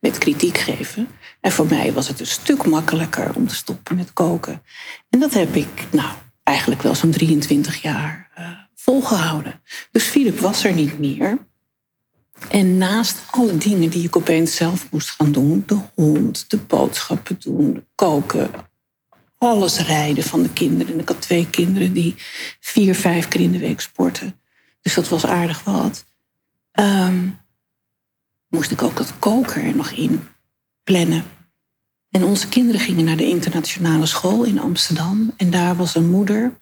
met 0.00 0.18
kritiek 0.18 0.58
geven. 0.58 1.08
En 1.40 1.52
voor 1.52 1.66
mij 1.66 1.92
was 1.92 2.08
het 2.08 2.20
een 2.20 2.26
stuk 2.26 2.66
makkelijker 2.66 3.34
om 3.34 3.46
te 3.46 3.54
stoppen 3.54 3.96
met 3.96 4.12
koken. 4.12 4.62
En 5.10 5.20
dat 5.20 5.34
heb 5.34 5.54
ik, 5.54 5.86
nou, 5.90 6.10
eigenlijk 6.42 6.82
wel 6.82 6.94
zo'n 6.94 7.10
23 7.10 7.82
jaar 7.82 8.30
uh, 8.38 8.48
volgehouden. 8.74 9.60
Dus 9.90 10.04
Philip 10.04 10.38
was 10.38 10.64
er 10.64 10.72
niet 10.72 10.98
meer. 10.98 11.38
En 12.48 12.78
naast 12.78 13.22
alle 13.30 13.56
dingen 13.56 13.90
die 13.90 14.04
ik 14.04 14.16
opeens 14.16 14.56
zelf 14.56 14.90
moest 14.90 15.10
gaan 15.10 15.32
doen, 15.32 15.62
de 15.66 15.78
hond, 15.94 16.50
de 16.50 16.56
boodschappen 16.56 17.36
doen, 17.38 17.86
koken, 17.94 18.50
alles 19.40 19.78
rijden 19.78 20.24
van 20.24 20.42
de 20.42 20.52
kinderen. 20.52 20.92
En 20.92 21.00
ik 21.00 21.08
had 21.08 21.20
twee 21.20 21.50
kinderen 21.50 21.92
die 21.92 22.14
vier, 22.60 22.94
vijf 22.94 23.28
keer 23.28 23.40
in 23.40 23.52
de 23.52 23.58
week 23.58 23.80
sporten. 23.80 24.40
Dus 24.80 24.94
dat 24.94 25.08
was 25.08 25.26
aardig 25.26 25.64
wat. 25.64 26.04
Um, 26.72 27.38
moest 28.48 28.70
ik 28.70 28.82
ook 28.82 28.96
dat 28.96 29.18
koken 29.18 29.62
er 29.62 29.76
nog 29.76 29.90
in 29.90 30.28
plannen. 30.84 31.24
En 32.10 32.24
onze 32.24 32.48
kinderen 32.48 32.80
gingen 32.80 33.04
naar 33.04 33.16
de 33.16 33.28
internationale 33.28 34.06
school 34.06 34.44
in 34.44 34.60
Amsterdam. 34.60 35.32
En 35.36 35.50
daar 35.50 35.76
was 35.76 35.94
een 35.94 36.10
moeder 36.10 36.58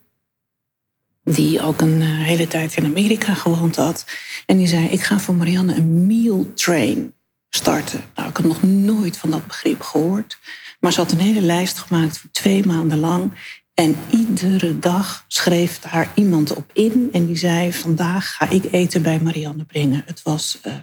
die 1.23 1.61
ook 1.61 1.81
een 1.81 2.01
eh, 2.01 2.07
hele 2.07 2.47
tijd 2.47 2.75
in 2.75 2.85
Amerika 2.85 3.33
gewoond 3.33 3.75
had. 3.75 4.05
En 4.45 4.57
die 4.57 4.67
zei, 4.67 4.87
ik 4.87 5.01
ga 5.01 5.19
voor 5.19 5.35
Marianne 5.35 5.75
een 5.75 6.07
meal 6.07 6.53
train 6.53 7.13
starten. 7.49 8.03
Nou, 8.15 8.29
ik 8.29 8.37
had 8.37 8.45
nog 8.45 8.63
nooit 8.63 9.17
van 9.17 9.29
dat 9.29 9.47
begrip 9.47 9.81
gehoord. 9.81 10.37
Maar 10.79 10.93
ze 10.93 10.99
had 10.99 11.11
een 11.11 11.19
hele 11.19 11.41
lijst 11.41 11.77
gemaakt 11.77 12.17
voor 12.17 12.29
twee 12.31 12.65
maanden 12.65 12.99
lang. 12.99 13.33
En 13.73 13.95
iedere 14.09 14.79
dag 14.79 15.25
schreef 15.27 15.79
daar 15.79 16.11
iemand 16.15 16.55
op 16.55 16.69
in. 16.73 17.09
En 17.11 17.25
die 17.25 17.37
zei, 17.37 17.73
vandaag 17.73 18.35
ga 18.35 18.49
ik 18.49 18.63
eten 18.71 19.01
bij 19.01 19.19
Marianne 19.19 19.63
brengen. 19.63 20.03
Het 20.05 20.21
was 20.21 20.59
uh, 20.67 20.73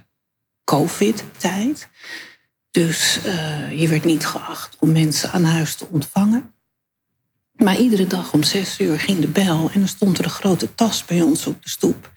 COVID-tijd. 0.64 1.88
Dus 2.70 3.18
uh, 3.26 3.80
je 3.80 3.88
werd 3.88 4.04
niet 4.04 4.26
geacht 4.26 4.76
om 4.78 4.92
mensen 4.92 5.32
aan 5.32 5.44
huis 5.44 5.74
te 5.74 5.86
ontvangen. 5.90 6.54
Maar 7.52 7.78
iedere 7.78 8.06
dag 8.06 8.32
om 8.32 8.42
zes 8.42 8.80
uur 8.80 9.00
ging 9.00 9.18
de 9.18 9.28
bel 9.28 9.70
en 9.72 9.78
dan 9.78 9.88
stond 9.88 10.18
er 10.18 10.24
een 10.24 10.30
grote 10.30 10.74
tas 10.74 11.04
bij 11.04 11.22
ons 11.22 11.46
op 11.46 11.62
de 11.62 11.68
stoep. 11.68 12.12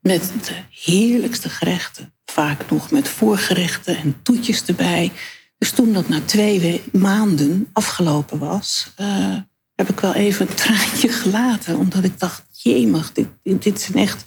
Met 0.00 0.32
de 0.46 0.56
heerlijkste 0.70 1.48
gerechten. 1.48 2.14
Vaak 2.24 2.70
nog 2.70 2.90
met 2.90 3.08
voorgerechten 3.08 3.96
en 3.96 4.22
toetjes 4.22 4.64
erbij. 4.64 5.12
Dus 5.58 5.70
toen 5.70 5.92
dat 5.92 6.08
na 6.08 6.20
twee 6.20 6.82
maanden 6.92 7.68
afgelopen 7.72 8.38
was, 8.38 8.92
uh, 9.00 9.36
heb 9.74 9.88
ik 9.88 10.00
wel 10.00 10.14
even 10.14 10.48
een 10.48 10.54
traantje 10.54 11.08
gelaten. 11.22 11.78
Omdat 11.78 12.04
ik 12.04 12.18
dacht, 12.18 12.44
jemig, 12.50 13.12
dit, 13.12 13.28
dit 13.42 13.80
zijn 13.80 13.98
echt 13.98 14.24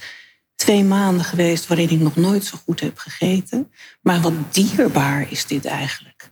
twee 0.56 0.84
maanden 0.84 1.26
geweest 1.26 1.68
waarin 1.68 1.90
ik 1.90 2.00
nog 2.00 2.16
nooit 2.16 2.46
zo 2.46 2.58
goed 2.66 2.80
heb 2.80 2.98
gegeten. 2.98 3.72
Maar 4.02 4.22
wat 4.22 4.54
dierbaar 4.54 5.32
is 5.32 5.46
dit 5.46 5.66
eigenlijk. 5.66 6.32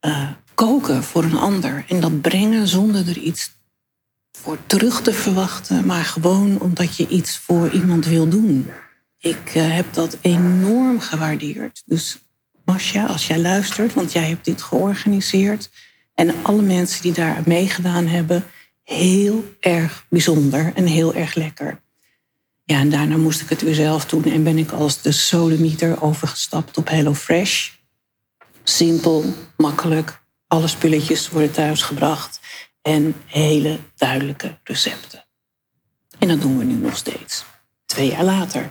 Uh, 0.00 0.30
koken 0.54 1.02
voor 1.02 1.24
een 1.24 1.36
ander 1.36 1.84
en 1.88 2.00
dat 2.00 2.20
brengen 2.20 2.68
zonder 2.68 3.08
er 3.08 3.18
iets 3.18 3.54
voor 4.32 4.58
terug 4.66 5.02
te 5.02 5.12
verwachten, 5.12 5.86
maar 5.86 6.04
gewoon 6.04 6.60
omdat 6.60 6.96
je 6.96 7.08
iets 7.08 7.38
voor 7.38 7.70
iemand 7.70 8.06
wil 8.06 8.28
doen. 8.28 8.70
Ik 9.18 9.54
uh, 9.54 9.74
heb 9.74 9.92
dat 9.92 10.16
enorm 10.20 11.00
gewaardeerd. 11.00 11.82
Dus 11.86 12.18
Masja, 12.66 13.06
als 13.06 13.26
jij 13.26 13.38
luistert, 13.38 13.94
want 13.94 14.12
jij 14.12 14.28
hebt 14.28 14.44
dit 14.44 14.62
georganiseerd. 14.62 15.70
En 16.14 16.34
alle 16.42 16.62
mensen 16.62 17.02
die 17.02 17.12
daar 17.12 17.42
meegedaan 17.44 18.06
hebben, 18.06 18.44
heel 18.82 19.44
erg 19.60 20.06
bijzonder 20.08 20.72
en 20.74 20.86
heel 20.86 21.14
erg 21.14 21.34
lekker. 21.34 21.82
Ja, 22.64 22.78
en 22.78 22.90
daarna 22.90 23.16
moest 23.16 23.40
ik 23.40 23.48
het 23.48 23.62
weer 23.62 23.74
zelf 23.74 24.04
doen 24.04 24.24
en 24.24 24.44
ben 24.44 24.58
ik 24.58 24.70
als 24.70 25.02
de 25.02 25.12
sodemieter 25.12 26.02
overgestapt 26.02 26.76
op 26.76 26.88
HelloFresh. 26.88 27.70
Simpel, 28.62 29.24
makkelijk, 29.56 30.22
alle 30.46 30.66
spulletjes 30.66 31.28
worden 31.30 31.52
thuisgebracht 31.52 32.40
en 32.82 33.14
hele 33.26 33.78
duidelijke 33.96 34.58
recepten. 34.64 35.24
En 36.18 36.28
dat 36.28 36.40
doen 36.40 36.58
we 36.58 36.64
nu 36.64 36.74
nog 36.74 36.96
steeds, 36.96 37.44
twee 37.84 38.10
jaar 38.10 38.24
later. 38.24 38.70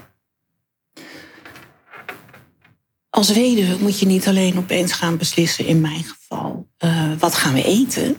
Als 3.15 3.31
weduwe 3.31 3.77
moet 3.79 3.99
je 3.99 4.05
niet 4.05 4.27
alleen 4.27 4.57
opeens 4.57 4.91
gaan 4.91 5.17
beslissen, 5.17 5.65
in 5.65 5.81
mijn 5.81 6.03
geval, 6.03 6.67
uh, 6.79 7.11
wat 7.19 7.35
gaan 7.35 7.53
we 7.53 7.63
eten, 7.63 8.15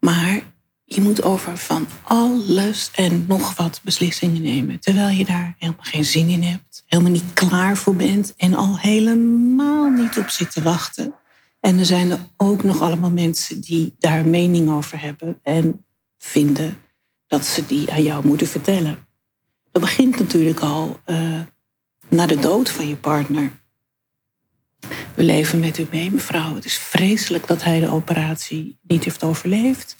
maar 0.00 0.42
je 0.84 1.00
moet 1.00 1.22
over 1.22 1.58
van 1.58 1.86
alles 2.02 2.90
en 2.94 3.24
nog 3.28 3.56
wat 3.56 3.80
beslissingen 3.84 4.42
nemen. 4.42 4.80
Terwijl 4.80 5.08
je 5.08 5.24
daar 5.24 5.54
helemaal 5.58 5.84
geen 5.84 6.04
zin 6.04 6.28
in 6.28 6.42
hebt, 6.42 6.82
helemaal 6.86 7.12
niet 7.12 7.32
klaar 7.32 7.76
voor 7.76 7.96
bent 7.96 8.34
en 8.36 8.54
al 8.54 8.78
helemaal 8.78 9.90
niet 9.90 10.18
op 10.18 10.28
zit 10.28 10.52
te 10.52 10.62
wachten. 10.62 11.14
En 11.60 11.78
er 11.78 11.86
zijn 11.86 12.10
er 12.10 12.26
ook 12.36 12.62
nog 12.62 12.80
allemaal 12.80 13.10
mensen 13.10 13.60
die 13.60 13.94
daar 13.98 14.26
mening 14.26 14.70
over 14.70 15.00
hebben 15.00 15.38
en 15.42 15.84
vinden 16.18 16.76
dat 17.26 17.44
ze 17.46 17.66
die 17.66 17.92
aan 17.92 18.02
jou 18.02 18.26
moeten 18.26 18.46
vertellen. 18.46 18.98
Dat 19.72 19.82
begint 19.82 20.18
natuurlijk 20.18 20.60
al 20.60 21.00
uh, 21.06 21.40
na 22.08 22.26
de 22.26 22.38
dood 22.38 22.70
van 22.70 22.88
je 22.88 22.96
partner. 22.96 23.59
We 25.14 25.22
leven 25.22 25.60
met 25.60 25.78
u 25.78 25.86
mee, 25.90 26.10
mevrouw. 26.10 26.54
Het 26.54 26.64
is 26.64 26.78
vreselijk 26.78 27.46
dat 27.46 27.62
hij 27.62 27.80
de 27.80 27.90
operatie 27.90 28.78
niet 28.82 29.04
heeft 29.04 29.22
overleefd. 29.22 29.96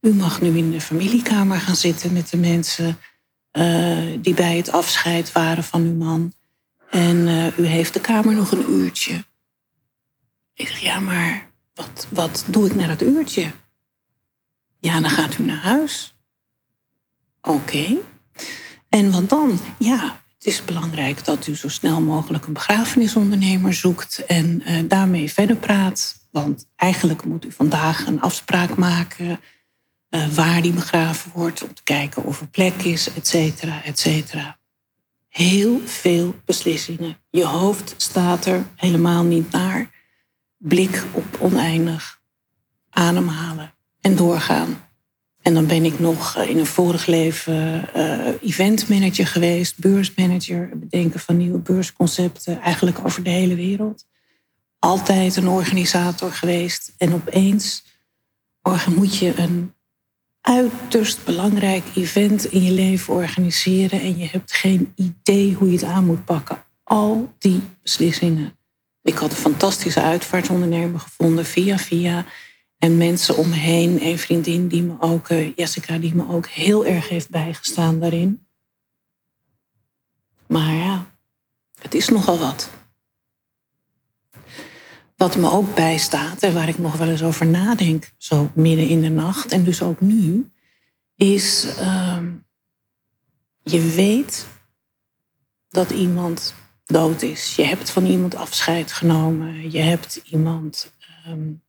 U 0.00 0.14
mag 0.14 0.40
nu 0.40 0.56
in 0.56 0.70
de 0.70 0.80
familiekamer 0.80 1.60
gaan 1.60 1.76
zitten 1.76 2.12
met 2.12 2.28
de 2.28 2.36
mensen 2.36 2.98
uh, 3.52 4.18
die 4.18 4.34
bij 4.34 4.56
het 4.56 4.70
afscheid 4.70 5.32
waren 5.32 5.64
van 5.64 5.82
uw 5.82 5.94
man. 5.94 6.32
En 6.90 7.16
uh, 7.16 7.58
u 7.58 7.66
heeft 7.66 7.92
de 7.92 8.00
kamer 8.00 8.34
nog 8.34 8.52
een 8.52 8.70
uurtje. 8.70 9.24
Ik 10.54 10.68
zeg, 10.68 10.78
ja, 10.78 11.00
maar 11.00 11.50
wat, 11.74 12.06
wat 12.10 12.44
doe 12.46 12.66
ik 12.66 12.74
na 12.74 12.86
dat 12.86 13.02
uurtje? 13.02 13.52
Ja, 14.80 15.00
dan 15.00 15.10
gaat 15.10 15.38
u 15.38 15.42
naar 15.42 15.62
huis. 15.62 16.14
Oké. 17.40 17.96
En 18.88 19.10
wat 19.10 19.28
dan? 19.28 19.60
Ja, 19.78 20.23
het 20.44 20.52
is 20.52 20.64
belangrijk 20.64 21.24
dat 21.24 21.46
u 21.46 21.56
zo 21.56 21.68
snel 21.68 22.00
mogelijk 22.00 22.46
een 22.46 22.52
begrafenisondernemer 22.52 23.74
zoekt 23.74 24.24
en 24.26 24.62
uh, 24.66 24.88
daarmee 24.88 25.32
verder 25.32 25.56
praat. 25.56 26.28
Want 26.30 26.66
eigenlijk 26.76 27.24
moet 27.24 27.44
u 27.44 27.52
vandaag 27.52 28.06
een 28.06 28.20
afspraak 28.20 28.76
maken 28.76 29.40
uh, 30.10 30.28
waar 30.28 30.62
die 30.62 30.72
begraven 30.72 31.30
wordt, 31.34 31.62
om 31.62 31.74
te 31.74 31.82
kijken 31.82 32.24
of 32.24 32.40
er 32.40 32.46
plek 32.46 32.82
is, 32.82 33.12
et 33.12 33.28
cetera, 33.28 33.84
et 33.84 33.98
cetera. 33.98 34.58
Heel 35.28 35.80
veel 35.84 36.34
beslissingen. 36.44 37.16
Je 37.30 37.44
hoofd 37.44 37.94
staat 37.96 38.46
er 38.46 38.66
helemaal 38.76 39.22
niet 39.22 39.50
naar. 39.50 39.90
Blik 40.58 41.04
op 41.12 41.36
oneindig. 41.40 42.20
Ademhalen 42.90 43.74
en 44.00 44.16
doorgaan. 44.16 44.83
En 45.44 45.54
dan 45.54 45.66
ben 45.66 45.84
ik 45.84 45.98
nog 45.98 46.36
eh, 46.36 46.48
in 46.48 46.58
een 46.58 46.66
vorig 46.66 47.06
leven 47.06 47.88
uh, 47.96 48.28
eventmanager 48.40 49.26
geweest, 49.26 49.78
beursmanager, 49.78 50.70
bedenken 50.74 51.20
van 51.20 51.36
nieuwe 51.36 51.58
beursconcepten, 51.58 52.60
eigenlijk 52.60 53.04
over 53.04 53.22
de 53.22 53.30
hele 53.30 53.54
wereld. 53.54 54.06
Altijd 54.78 55.36
een 55.36 55.48
organisator 55.48 56.32
geweest. 56.32 56.94
En 56.98 57.14
opeens 57.14 57.84
moet 58.96 59.16
je 59.16 59.38
een 59.38 59.74
uiterst 60.40 61.24
belangrijk 61.24 61.84
event 61.94 62.44
in 62.44 62.62
je 62.62 62.72
leven 62.72 63.14
organiseren 63.14 64.00
en 64.00 64.18
je 64.18 64.28
hebt 64.28 64.52
geen 64.52 64.92
idee 64.94 65.54
hoe 65.54 65.68
je 65.68 65.76
het 65.76 65.84
aan 65.84 66.06
moet 66.06 66.24
pakken. 66.24 66.64
Al 66.82 67.34
die 67.38 67.60
beslissingen. 67.82 68.56
Ik 69.02 69.14
had 69.14 69.30
een 69.30 69.36
fantastische 69.36 70.02
uitvaartondernemer 70.02 71.00
gevonden 71.00 71.44
via 71.44 71.78
via. 71.78 72.24
En 72.78 72.96
mensen 72.96 73.36
om 73.36 73.48
me 73.48 73.54
heen, 73.54 74.04
een 74.04 74.18
vriendin 74.18 74.68
die 74.68 74.82
me 74.82 74.96
ook, 75.00 75.28
uh, 75.28 75.56
Jessica, 75.56 75.98
die 75.98 76.14
me 76.14 76.28
ook 76.28 76.46
heel 76.46 76.86
erg 76.86 77.08
heeft 77.08 77.30
bijgestaan 77.30 78.00
daarin. 78.00 78.46
Maar 80.46 80.74
ja, 80.74 81.06
het 81.80 81.94
is 81.94 82.08
nogal 82.08 82.38
wat. 82.38 82.70
Wat 85.16 85.36
me 85.36 85.50
ook 85.50 85.74
bijstaat 85.74 86.42
en 86.42 86.54
waar 86.54 86.68
ik 86.68 86.78
nog 86.78 86.96
wel 86.96 87.08
eens 87.08 87.22
over 87.22 87.46
nadenk, 87.46 88.12
zo 88.16 88.50
midden 88.54 88.88
in 88.88 89.00
de 89.00 89.08
nacht 89.08 89.52
en 89.52 89.64
dus 89.64 89.82
ook 89.82 90.00
nu, 90.00 90.52
is 91.16 91.66
uh, 91.80 92.22
je 93.62 93.80
weet 93.94 94.46
dat 95.68 95.90
iemand 95.90 96.54
dood 96.84 97.22
is. 97.22 97.56
Je 97.56 97.62
hebt 97.62 97.90
van 97.90 98.06
iemand 98.06 98.34
afscheid 98.34 98.92
genomen. 98.92 99.70
Je 99.70 99.78
hebt 99.78 100.16
iemand 100.24 100.92
um, 101.28 101.63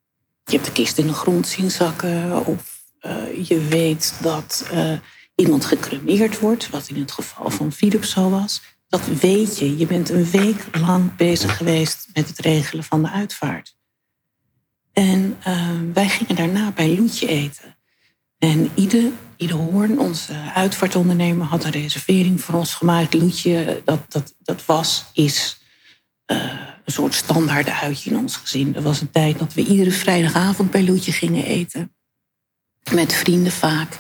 je 0.46 0.52
hebt 0.52 0.66
de 0.66 0.72
kist 0.72 0.98
in 0.98 1.08
de 1.08 1.14
grond 1.14 1.48
zien 1.48 1.72
zakken. 1.72 2.46
Of 2.46 2.84
uh, 3.02 3.48
je 3.48 3.60
weet 3.60 4.14
dat 4.22 4.70
uh, 4.74 4.98
iemand 5.36 5.66
gecremeerd 5.66 6.40
wordt, 6.40 6.70
wat 6.70 6.88
in 6.88 7.00
het 7.00 7.12
geval 7.12 7.50
van 7.50 7.72
Philips 7.72 8.10
zo 8.10 8.30
was. 8.30 8.62
Dat 8.88 9.06
weet 9.06 9.58
je. 9.58 9.78
Je 9.78 9.86
bent 9.86 10.10
een 10.10 10.30
week 10.30 10.68
lang 10.72 11.16
bezig 11.16 11.58
geweest 11.58 12.08
met 12.14 12.28
het 12.28 12.40
regelen 12.40 12.84
van 12.84 13.02
de 13.02 13.10
uitvaart. 13.10 13.76
En 14.94 15.38
uh, 15.48 15.70
wij 15.94 16.10
gingen 16.10 16.36
daarna 16.36 16.72
bij 16.72 16.96
Loetje 16.98 17.28
eten. 17.28 17.78
En 18.38 18.72
Ide, 18.76 19.12
Ide 19.38 19.54
Hoorn, 19.54 20.00
onze 20.00 20.34
uitvaartondernemer, 20.54 21.46
had 21.46 21.64
een 21.64 21.72
reservering 21.72 22.42
voor 22.42 22.56
ons 22.56 22.74
gemaakt. 22.74 23.14
Loetje, 23.14 23.82
dat, 23.86 24.12
dat, 24.12 24.36
dat 24.40 24.66
was, 24.66 25.06
is 25.14 25.60
een 26.86 26.94
soort 26.94 27.14
standaard 27.14 27.70
uitje 27.70 28.10
in 28.10 28.18
ons 28.18 28.36
gezin. 28.36 28.76
Er 28.76 28.82
was 28.82 29.02
een 29.02 29.12
tijd 29.12 29.40
dat 29.40 29.54
we 29.54 29.66
iedere 29.66 29.92
vrijdagavond 29.92 30.72
bij 30.72 30.84
Loetje 30.84 31.12
gingen 31.12 31.46
eten. 31.46 31.96
Met 32.92 33.14
vrienden 33.14 33.52
vaak. 33.52 33.98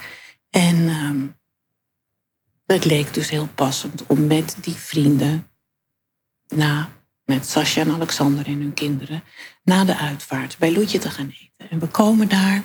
En 0.50 0.76
uh, 0.76 1.30
het 2.65 2.86
leek 2.86 3.13
dus 3.13 3.30
heel 3.30 3.48
passend 3.56 4.06
om 4.08 4.28
met 4.28 4.58
die 4.62 4.74
vrienden, 4.74 5.48
na, 6.48 6.89
met 7.24 7.48
Sascha 7.48 7.82
en 7.82 7.91
Alexander 7.91 8.45
en 8.45 8.60
hun 8.60 8.74
kinderen, 8.74 9.24
na 9.63 9.84
de 9.84 9.98
uitvaart 9.98 10.58
bij 10.58 10.74
Loetje 10.74 11.00
te 11.00 11.10
gaan 11.10 11.30
eten. 11.30 11.69
En 11.69 11.80
we 11.80 11.88
komen 11.88 12.30
daar. 12.30 12.63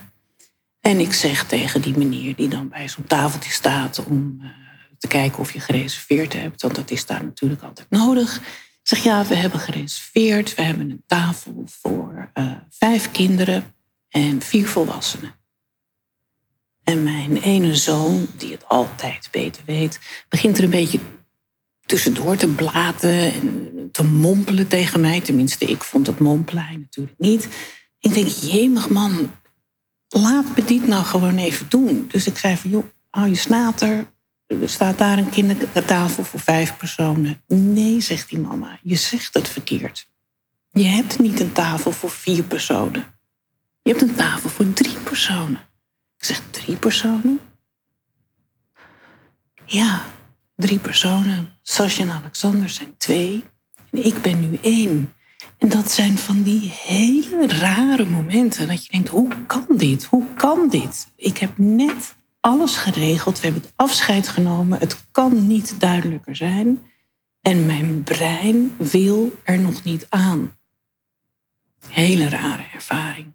En 0.81 0.99
ik 0.99 1.13
zeg 1.13 1.47
tegen 1.47 1.81
die 1.81 1.97
meneer 1.97 2.35
die 2.37 2.49
dan 2.49 2.69
bij 2.69 2.89
zo'n 2.89 3.07
tafeltje 3.07 3.51
staat 3.51 4.05
om 4.05 4.39
uh, 4.41 4.49
te 4.99 5.09
kijken 5.09 5.39
of 5.39 5.53
je 5.53 5.61
gereserveerd 5.61 6.33
hebt, 6.33 6.63
want 6.63 6.75
dat 6.75 6.91
is 6.91 7.07
daar 7.07 7.25
natuurlijk 7.25 7.63
altijd 7.63 7.91
nodig 7.91 8.41
zeg 8.91 9.03
ja, 9.03 9.25
we 9.25 9.35
hebben 9.35 9.61
gereserveerd. 9.61 10.55
We 10.55 10.63
hebben 10.63 10.91
een 10.91 11.03
tafel 11.07 11.65
voor 11.67 12.31
uh, 12.35 12.53
vijf 12.71 13.11
kinderen 13.11 13.75
en 14.09 14.43
vier 14.43 14.69
volwassenen. 14.69 15.35
En 16.83 17.03
mijn 17.03 17.37
ene 17.37 17.77
zoon, 17.77 18.27
die 18.37 18.53
het 18.53 18.69
altijd 18.69 19.29
beter 19.31 19.63
weet, 19.67 20.01
begint 20.29 20.59
er 20.59 20.65
een 20.65 20.71
beetje 20.71 20.99
tussendoor 21.87 22.37
te 22.37 22.49
blaten 22.49 23.33
en 23.33 23.89
te 23.93 24.05
mompelen 24.05 24.69
tegen 24.69 25.01
mij. 25.01 25.21
Tenminste, 25.21 25.65
ik 25.65 25.83
vond 25.83 26.07
het 26.07 26.19
mompelen 26.19 26.81
natuurlijk 26.81 27.19
niet. 27.19 27.49
Ik 27.99 28.15
denk, 28.15 28.27
jemig 28.27 28.89
man, 28.89 29.33
laat 30.09 30.57
me 30.57 30.65
dit 30.65 30.87
nou 30.87 31.05
gewoon 31.05 31.37
even 31.37 31.69
doen. 31.69 32.07
Dus 32.09 32.27
ik 32.27 32.39
zei 32.39 32.57
van, 32.57 32.71
joh, 32.71 32.85
hou 33.11 33.29
je 33.29 33.35
snater, 33.35 34.13
staat 34.65 34.99
daar 34.99 35.19
een 35.19 35.31
kindertafel 35.31 36.25
voor 36.25 36.41
vijf 36.41 36.77
personen. 36.77 37.43
Nee, 37.47 38.01
zegt 38.01 38.29
die 38.29 38.39
mama, 38.39 38.79
je 38.83 38.97
zegt 38.97 39.35
het 39.35 39.49
verkeerd. 39.49 40.09
Je 40.71 40.85
hebt 40.85 41.19
niet 41.19 41.41
een 41.41 41.53
tafel 41.53 41.93
voor 41.93 42.11
vier 42.11 42.43
personen. 42.43 43.05
Je 43.83 43.91
hebt 43.91 44.03
een 44.03 44.15
tafel 44.15 44.51
voor 44.51 44.73
drie 44.73 44.99
personen. 44.99 45.61
Ik 46.19 46.25
zeg 46.25 46.43
drie 46.51 46.77
personen? 46.77 47.41
Ja, 49.65 50.05
drie 50.57 50.79
personen. 50.79 51.59
Sascha 51.63 52.03
en 52.03 52.11
Alexander 52.11 52.69
zijn 52.69 52.95
twee. 52.97 53.45
En 53.91 54.05
ik 54.05 54.23
ben 54.23 54.51
nu 54.51 54.59
één. 54.61 55.15
En 55.59 55.69
dat 55.69 55.91
zijn 55.91 56.19
van 56.19 56.43
die 56.43 56.71
hele 56.71 57.47
rare 57.47 58.05
momenten 58.05 58.69
dat 58.69 58.85
je 58.85 58.93
denkt, 58.93 59.09
hoe 59.09 59.47
kan 59.47 59.67
dit? 59.77 60.05
Hoe 60.05 60.35
kan 60.35 60.69
dit? 60.69 61.13
Ik 61.17 61.39
heb 61.39 61.59
net 61.59 62.17
alles 62.41 62.77
geregeld. 62.77 63.41
We 63.41 63.45
hebben 63.45 63.63
het 63.63 63.73
afscheid 63.77 64.29
genomen. 64.29 64.79
Het 64.79 65.05
kan 65.11 65.47
niet 65.47 65.81
duidelijker 65.81 66.37
zijn. 66.37 66.83
En 67.41 67.67
mijn 67.67 68.03
brein 68.03 68.75
wil 68.79 69.33
er 69.45 69.59
nog 69.59 69.85
niet 69.85 70.07
aan. 70.09 70.59
Hele 71.89 72.29
rare 72.29 72.65
ervaring. 72.75 73.35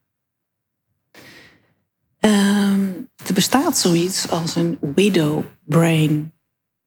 Um, 2.20 3.10
er 3.26 3.34
bestaat 3.34 3.78
zoiets 3.78 4.30
als 4.30 4.56
een 4.56 4.78
widow 4.96 5.44
brain. 5.64 6.34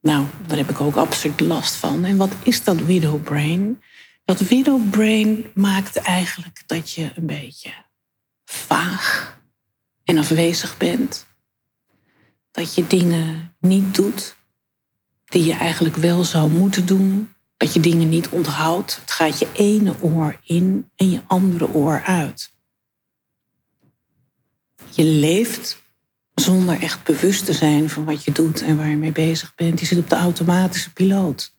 Nou, 0.01 0.27
daar 0.47 0.57
heb 0.57 0.71
ik 0.71 0.81
ook 0.81 0.97
absoluut 0.97 1.41
last 1.41 1.75
van. 1.75 2.05
En 2.05 2.17
wat 2.17 2.33
is 2.43 2.65
dat 2.65 2.77
widow 2.77 3.23
brain? 3.23 3.83
Dat 4.25 4.41
widow 4.41 4.91
brain 4.91 5.51
maakt 5.55 5.97
eigenlijk 5.97 6.63
dat 6.67 6.93
je 6.93 7.13
een 7.15 7.27
beetje 7.27 7.73
vaag 8.45 9.37
en 10.05 10.19
afwezig 10.19 10.77
bent 10.77 11.28
dat 12.59 12.75
je 12.75 12.87
dingen 12.87 13.55
niet 13.61 13.95
doet 13.95 14.37
die 15.25 15.45
je 15.45 15.53
eigenlijk 15.53 15.97
wel 15.97 16.25
zou 16.25 16.51
moeten 16.51 16.87
doen. 16.87 17.33
Dat 17.57 17.75
je 17.75 17.81
dingen 17.81 18.09
niet 18.09 18.29
onthoudt. 18.29 18.97
Het 19.01 19.11
gaat 19.11 19.39
je 19.39 19.49
ene 19.53 19.95
oor 20.01 20.41
in 20.43 20.91
en 20.97 21.11
je 21.11 21.23
andere 21.27 21.73
oor 21.73 22.03
uit. 22.03 22.53
Je 24.91 25.05
leeft 25.05 25.83
zonder 26.35 26.81
echt 26.81 27.05
bewust 27.05 27.45
te 27.45 27.53
zijn 27.53 27.91
van 27.91 28.05
wat 28.05 28.25
je 28.25 28.33
doet 28.33 28.63
en 28.63 28.77
waar 28.77 28.89
je 28.89 28.97
mee 28.97 29.13
bezig 29.13 29.55
bent. 29.55 29.81
Je 29.81 29.87
zit 29.87 29.99
op 29.99 30.09
de 30.09 30.17
automatische 30.17 30.93
piloot. 30.93 31.57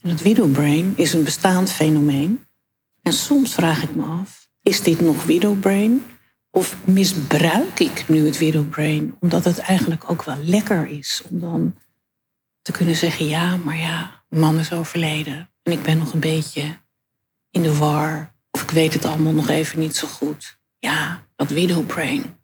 En 0.00 0.10
het 0.10 0.22
widowbrain 0.22 0.92
is 0.96 1.12
een 1.12 1.24
bestaand 1.24 1.70
fenomeen. 1.70 2.46
En 3.02 3.12
soms 3.12 3.54
vraag 3.54 3.82
ik 3.82 3.94
me 3.94 4.04
af, 4.04 4.48
is 4.62 4.82
dit 4.82 5.00
nog 5.00 5.24
widowbrain? 5.24 6.15
Of 6.56 6.76
misbruik 6.84 7.80
ik 7.80 8.08
nu 8.08 8.26
het 8.26 8.38
widowbrain 8.38 9.16
omdat 9.20 9.44
het 9.44 9.58
eigenlijk 9.58 10.10
ook 10.10 10.22
wel 10.22 10.36
lekker 10.36 10.86
is 10.86 11.22
om 11.30 11.40
dan 11.40 11.76
te 12.62 12.72
kunnen 12.72 12.96
zeggen: 12.96 13.26
ja, 13.26 13.56
maar 13.56 13.76
ja, 13.76 14.24
man 14.28 14.58
is 14.58 14.72
overleden 14.72 15.50
en 15.62 15.72
ik 15.72 15.82
ben 15.82 15.98
nog 15.98 16.12
een 16.12 16.20
beetje 16.20 16.78
in 17.50 17.62
de 17.62 17.76
war. 17.76 18.34
Of 18.50 18.62
ik 18.62 18.70
weet 18.70 18.92
het 18.92 19.04
allemaal 19.04 19.32
nog 19.32 19.48
even 19.48 19.78
niet 19.78 19.96
zo 19.96 20.06
goed. 20.06 20.58
Ja, 20.78 21.26
dat 21.34 21.50
widowbrain. 21.50 22.38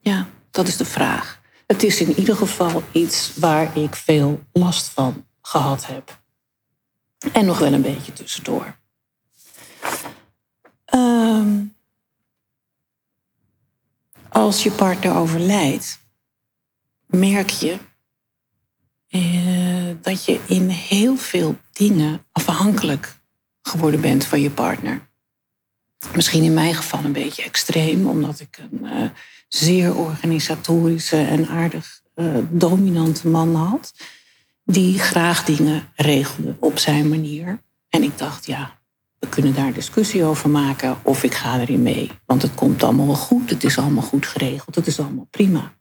Ja, 0.00 0.26
dat 0.50 0.68
is 0.68 0.76
de 0.76 0.84
vraag. 0.84 1.40
Het 1.66 1.82
is 1.82 2.00
in 2.00 2.18
ieder 2.18 2.36
geval 2.36 2.82
iets 2.92 3.32
waar 3.36 3.76
ik 3.76 3.94
veel 3.94 4.42
last 4.52 4.88
van 4.88 5.26
gehad 5.40 5.86
heb. 5.86 6.22
En 7.32 7.46
nog 7.46 7.58
wel 7.58 7.72
een 7.72 7.82
beetje 7.82 8.12
tussendoor. 8.12 8.78
Ehm, 10.84 11.66
als 14.38 14.62
je 14.62 14.70
partner 14.70 15.16
overlijdt, 15.16 15.98
merk 17.06 17.50
je 17.50 17.78
eh, 19.08 19.90
dat 20.02 20.24
je 20.24 20.40
in 20.46 20.68
heel 20.68 21.16
veel 21.16 21.58
dingen 21.72 22.26
afhankelijk 22.32 23.16
geworden 23.62 24.00
bent 24.00 24.24
van 24.24 24.40
je 24.40 24.50
partner. 24.50 25.08
Misschien 26.14 26.42
in 26.42 26.54
mijn 26.54 26.74
geval 26.74 27.04
een 27.04 27.12
beetje 27.12 27.42
extreem, 27.42 28.06
omdat 28.06 28.40
ik 28.40 28.58
een 28.58 28.80
uh, 28.82 29.10
zeer 29.48 29.96
organisatorische 29.96 31.16
en 31.16 31.48
aardig 31.48 32.00
uh, 32.14 32.38
dominante 32.50 33.28
man 33.28 33.54
had, 33.54 33.92
die 34.64 34.98
graag 34.98 35.44
dingen 35.44 35.92
regelde 35.94 36.56
op 36.60 36.78
zijn 36.78 37.08
manier. 37.08 37.62
En 37.88 38.02
ik 38.02 38.18
dacht, 38.18 38.46
ja, 38.46 38.77
we 39.18 39.28
kunnen 39.28 39.54
daar 39.54 39.72
discussie 39.72 40.24
over 40.24 40.50
maken 40.50 40.98
of 41.02 41.22
ik 41.22 41.34
ga 41.34 41.60
erin 41.60 41.82
mee. 41.82 42.10
Want 42.26 42.42
het 42.42 42.54
komt 42.54 42.82
allemaal 42.82 43.06
wel 43.06 43.14
goed, 43.14 43.50
het 43.50 43.64
is 43.64 43.78
allemaal 43.78 44.02
goed 44.02 44.26
geregeld, 44.26 44.74
het 44.74 44.86
is 44.86 45.00
allemaal 45.00 45.26
prima. 45.30 45.76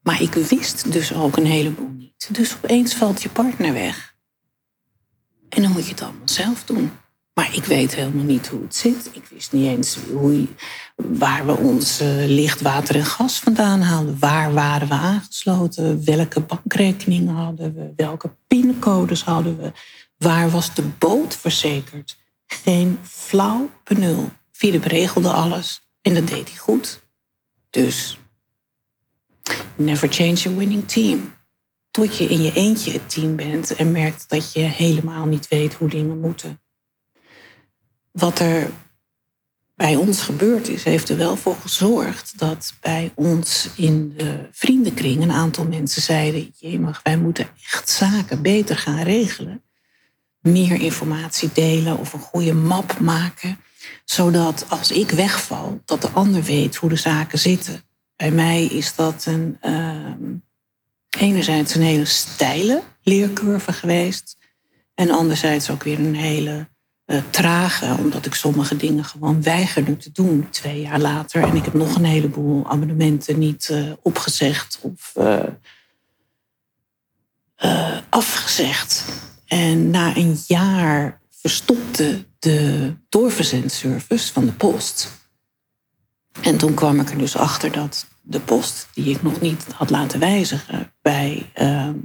Maar 0.00 0.22
ik 0.22 0.34
wist 0.34 0.92
dus 0.92 1.14
ook 1.14 1.36
een 1.36 1.46
heleboel 1.46 1.92
niet. 1.96 2.34
Dus 2.34 2.54
opeens 2.56 2.94
valt 2.94 3.22
je 3.22 3.28
partner 3.28 3.72
weg. 3.72 4.16
En 5.48 5.62
dan 5.62 5.72
moet 5.72 5.84
je 5.84 5.90
het 5.90 6.02
allemaal 6.02 6.28
zelf 6.28 6.64
doen. 6.64 6.90
Maar 7.34 7.54
ik 7.54 7.64
weet 7.64 7.94
helemaal 7.94 8.24
niet 8.24 8.46
hoe 8.46 8.62
het 8.62 8.76
zit. 8.76 9.10
Ik 9.12 9.26
wist 9.30 9.52
niet 9.52 9.66
eens 9.66 9.98
hoe, 10.12 10.46
waar 10.96 11.46
we 11.46 11.56
ons 11.56 12.02
uh, 12.02 12.08
licht, 12.26 12.60
water 12.60 12.94
en 12.94 13.04
gas 13.04 13.38
vandaan 13.38 13.80
haalden. 13.80 14.18
Waar 14.18 14.52
waren 14.52 14.88
we 14.88 14.94
aangesloten? 14.94 16.04
Welke 16.04 16.40
bankrekening 16.40 17.30
hadden 17.30 17.74
we? 17.74 17.92
Welke 17.96 18.30
pincodes 18.46 19.22
hadden 19.22 19.58
we? 19.58 19.72
Waar 20.18 20.50
was 20.50 20.74
de 20.74 20.82
boot 20.82 21.36
verzekerd? 21.36 22.18
Geen 22.46 22.98
flauw 23.02 23.70
benul. 23.84 24.30
Philip 24.50 24.84
regelde 24.84 25.32
alles 25.32 25.88
en 26.02 26.14
dat 26.14 26.28
deed 26.28 26.48
hij 26.48 26.58
goed. 26.58 27.02
Dus 27.70 28.18
never 29.76 30.08
change 30.08 30.42
a 30.46 30.54
winning 30.58 30.88
team. 30.88 31.36
Tot 31.90 32.16
je 32.16 32.24
in 32.24 32.42
je 32.42 32.52
eentje 32.52 32.92
het 32.92 33.10
team 33.10 33.36
bent 33.36 33.74
en 33.74 33.92
merkt 33.92 34.28
dat 34.28 34.52
je 34.52 34.60
helemaal 34.60 35.26
niet 35.26 35.48
weet 35.48 35.74
hoe 35.74 35.88
dingen 35.88 36.20
moeten 36.20 36.60
wat 38.18 38.38
er 38.38 38.70
bij 39.74 39.96
ons 39.96 40.20
gebeurd 40.20 40.68
is, 40.68 40.84
heeft 40.84 41.08
er 41.08 41.16
wel 41.16 41.36
voor 41.36 41.56
gezorgd 41.56 42.38
dat 42.38 42.74
bij 42.80 43.12
ons 43.14 43.68
in 43.76 44.14
de 44.16 44.48
vriendenkring 44.52 45.22
een 45.22 45.32
aantal 45.32 45.66
mensen 45.66 46.02
zeiden: 46.02 46.52
Jemig, 46.56 47.00
wij 47.02 47.18
moeten 47.18 47.48
echt 47.72 47.88
zaken 47.88 48.42
beter 48.42 48.76
gaan 48.76 49.02
regelen. 49.02 49.62
Meer 50.52 50.80
informatie 50.80 51.50
delen 51.52 51.98
of 51.98 52.12
een 52.12 52.20
goede 52.20 52.54
map 52.54 52.98
maken, 52.98 53.58
zodat 54.04 54.64
als 54.68 54.90
ik 54.90 55.10
wegval, 55.10 55.80
dat 55.84 56.02
de 56.02 56.08
ander 56.08 56.42
weet 56.42 56.76
hoe 56.76 56.88
de 56.88 56.96
zaken 56.96 57.38
zitten. 57.38 57.82
Bij 58.16 58.30
mij 58.30 58.64
is 58.64 58.94
dat 58.94 59.24
een, 59.26 59.58
uh, 59.62 60.28
enerzijds 61.18 61.74
een 61.74 61.82
hele 61.82 62.04
steile 62.04 62.82
leercurve 63.02 63.72
geweest, 63.72 64.36
en 64.94 65.10
anderzijds 65.10 65.70
ook 65.70 65.82
weer 65.82 65.98
een 65.98 66.14
hele 66.14 66.68
uh, 67.06 67.22
trage, 67.30 67.96
omdat 67.98 68.26
ik 68.26 68.34
sommige 68.34 68.76
dingen 68.76 69.04
gewoon 69.04 69.42
weigerde 69.42 69.96
te 69.96 70.12
doen 70.12 70.50
twee 70.50 70.80
jaar 70.80 71.00
later. 71.00 71.42
En 71.42 71.56
ik 71.56 71.64
heb 71.64 71.74
nog 71.74 71.96
een 71.96 72.04
heleboel 72.04 72.66
abonnementen 72.70 73.38
niet 73.38 73.68
uh, 73.72 73.92
opgezegd 74.02 74.78
of 74.82 75.12
uh, 75.18 75.42
afgezegd. 78.08 79.04
En 79.48 79.90
na 79.90 80.16
een 80.16 80.38
jaar 80.46 81.20
verstopte 81.30 82.26
de 82.38 82.92
doorverzendservice 83.08 84.32
van 84.32 84.44
de 84.44 84.52
post. 84.52 85.10
En 86.40 86.56
toen 86.56 86.74
kwam 86.74 87.00
ik 87.00 87.10
er 87.10 87.18
dus 87.18 87.36
achter 87.36 87.72
dat 87.72 88.06
de 88.22 88.40
post, 88.40 88.88
die 88.94 89.14
ik 89.14 89.22
nog 89.22 89.40
niet 89.40 89.64
had 89.74 89.90
laten 89.90 90.20
wijzigen, 90.20 90.92
bij 91.02 91.50
ehm, 91.54 91.96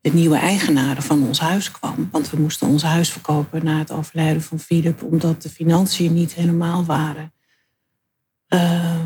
de 0.00 0.12
nieuwe 0.12 0.36
eigenaren 0.36 1.02
van 1.02 1.26
ons 1.26 1.38
huis 1.38 1.70
kwam. 1.70 2.08
Want 2.10 2.30
we 2.30 2.40
moesten 2.40 2.68
ons 2.68 2.82
huis 2.82 3.10
verkopen 3.10 3.64
na 3.64 3.78
het 3.78 3.90
overlijden 3.90 4.42
van 4.42 4.58
Philip, 4.58 5.02
omdat 5.02 5.42
de 5.42 5.50
financiën 5.50 6.14
niet 6.14 6.34
helemaal 6.34 6.84
waren 6.84 7.32
uh, 8.54 9.00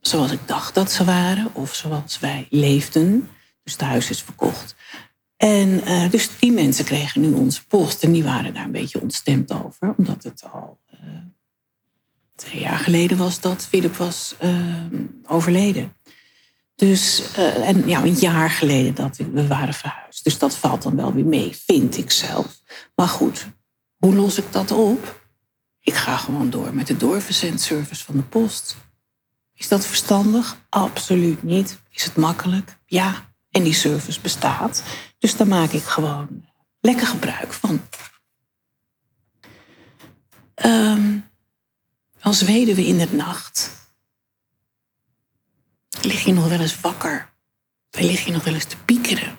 zoals 0.00 0.30
ik 0.30 0.40
dacht 0.46 0.74
dat 0.74 0.92
ze 0.92 1.04
waren, 1.04 1.54
of 1.54 1.74
zoals 1.74 2.18
wij 2.18 2.46
leefden. 2.50 3.28
Dus 3.62 3.72
het 3.72 3.82
huis 3.82 4.10
is 4.10 4.22
verkocht. 4.22 4.74
En 5.38 5.68
uh, 5.68 6.10
dus 6.10 6.30
die 6.38 6.52
mensen 6.52 6.84
kregen 6.84 7.20
nu 7.20 7.32
onze 7.32 7.66
post 7.66 8.02
en 8.02 8.12
die 8.12 8.24
waren 8.24 8.54
daar 8.54 8.64
een 8.64 8.72
beetje 8.72 9.00
ontstemd 9.00 9.52
over, 9.52 9.94
omdat 9.96 10.22
het 10.22 10.44
al 10.52 10.78
uh, 10.94 10.98
twee 12.34 12.60
jaar 12.60 12.78
geleden 12.78 13.18
was 13.18 13.40
dat 13.40 13.66
Philip 13.66 13.96
was 13.96 14.34
ehm, 14.38 15.04
overleden. 15.26 15.96
Dus, 16.74 17.34
en 17.36 17.88
ja, 17.88 18.02
een 18.02 18.14
jaar 18.14 18.50
geleden 18.50 18.94
dat 18.94 19.16
we 19.16 19.46
waren 19.46 19.74
verhuisd. 19.74 20.24
Dus 20.24 20.38
dat 20.38 20.56
valt 20.56 20.82
dan 20.82 20.96
wel 20.96 21.12
weer 21.12 21.24
mee, 21.24 21.56
vind 21.56 21.96
ik 21.96 22.10
zelf. 22.10 22.60
Maar 22.94 23.08
goed, 23.08 23.46
hoe 23.96 24.14
los 24.14 24.38
ik 24.38 24.52
dat 24.52 24.70
op? 24.70 25.26
Ik 25.80 25.94
ga 25.94 26.16
gewoon 26.16 26.50
door 26.50 26.74
met 26.74 26.86
de 26.86 26.96
doorverzendservice 26.96 28.04
van 28.04 28.16
de 28.16 28.22
post. 28.22 28.76
Is 29.54 29.68
dat 29.68 29.86
verstandig? 29.86 30.56
Absoluut 30.68 31.42
niet. 31.42 31.80
Is 31.90 32.04
het 32.04 32.16
makkelijk? 32.16 32.78
Ja. 32.86 33.27
En 33.58 33.64
die 33.64 33.74
service 33.74 34.20
bestaat. 34.20 34.82
Dus 35.18 35.36
daar 35.36 35.46
maak 35.46 35.70
ik 35.70 35.82
gewoon 35.82 36.44
lekker 36.80 37.06
gebruik 37.06 37.52
van. 37.52 37.80
Um, 40.54 41.30
als 42.20 42.42
weduwe 42.42 42.86
in 42.86 42.98
de 42.98 43.08
nacht 43.12 43.70
lig 46.00 46.24
je 46.24 46.32
nog 46.32 46.48
wel 46.48 46.60
eens 46.60 46.80
wakker. 46.80 47.32
Dan 47.90 48.04
lig 48.04 48.24
je 48.24 48.32
nog 48.32 48.44
wel 48.44 48.54
eens 48.54 48.64
te 48.64 48.76
piekeren. 48.76 49.36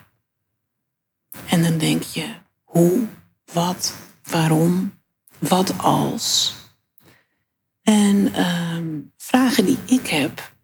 En 1.46 1.64
dan 1.64 1.78
denk 1.78 2.04
je, 2.04 2.36
hoe, 2.64 3.08
wat, 3.54 3.94
waarom, 4.24 5.02
wat 5.38 5.78
als. 5.78 6.56
En 7.82 8.34
ehm, 8.34 9.00
vragen 9.18 9.66
die 9.66 9.78
ik 9.86 10.08
heb, 10.08 10.56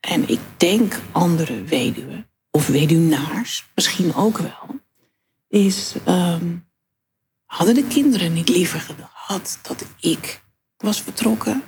en 0.00 0.28
ik 0.28 0.40
denk 0.56 1.00
andere 1.12 1.62
weduwen, 1.62 2.30
of 2.56 2.66
weduwnaars 2.66 3.66
misschien 3.74 4.14
ook 4.14 4.38
wel, 4.38 4.80
is, 5.48 5.94
um, 6.08 6.68
hadden 7.44 7.74
de 7.74 7.86
kinderen 7.86 8.32
niet 8.32 8.48
liever 8.48 8.80
gehad 8.80 9.58
dat 9.62 9.84
ik 10.00 10.42
was 10.76 11.02
vertrokken 11.02 11.62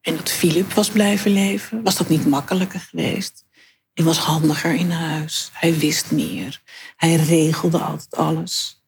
en 0.00 0.16
dat 0.16 0.30
Philip 0.30 0.72
was 0.72 0.90
blijven 0.90 1.32
leven, 1.32 1.82
was 1.82 1.96
dat 1.96 2.08
niet 2.08 2.26
makkelijker 2.26 2.80
geweest. 2.80 3.44
Hij 3.92 4.04
was 4.04 4.18
handiger 4.18 4.74
in 4.74 4.90
huis. 4.90 5.50
Hij 5.52 5.78
wist 5.78 6.10
meer. 6.10 6.62
Hij 6.96 7.16
regelde 7.16 7.78
altijd 7.78 8.16
alles. 8.16 8.84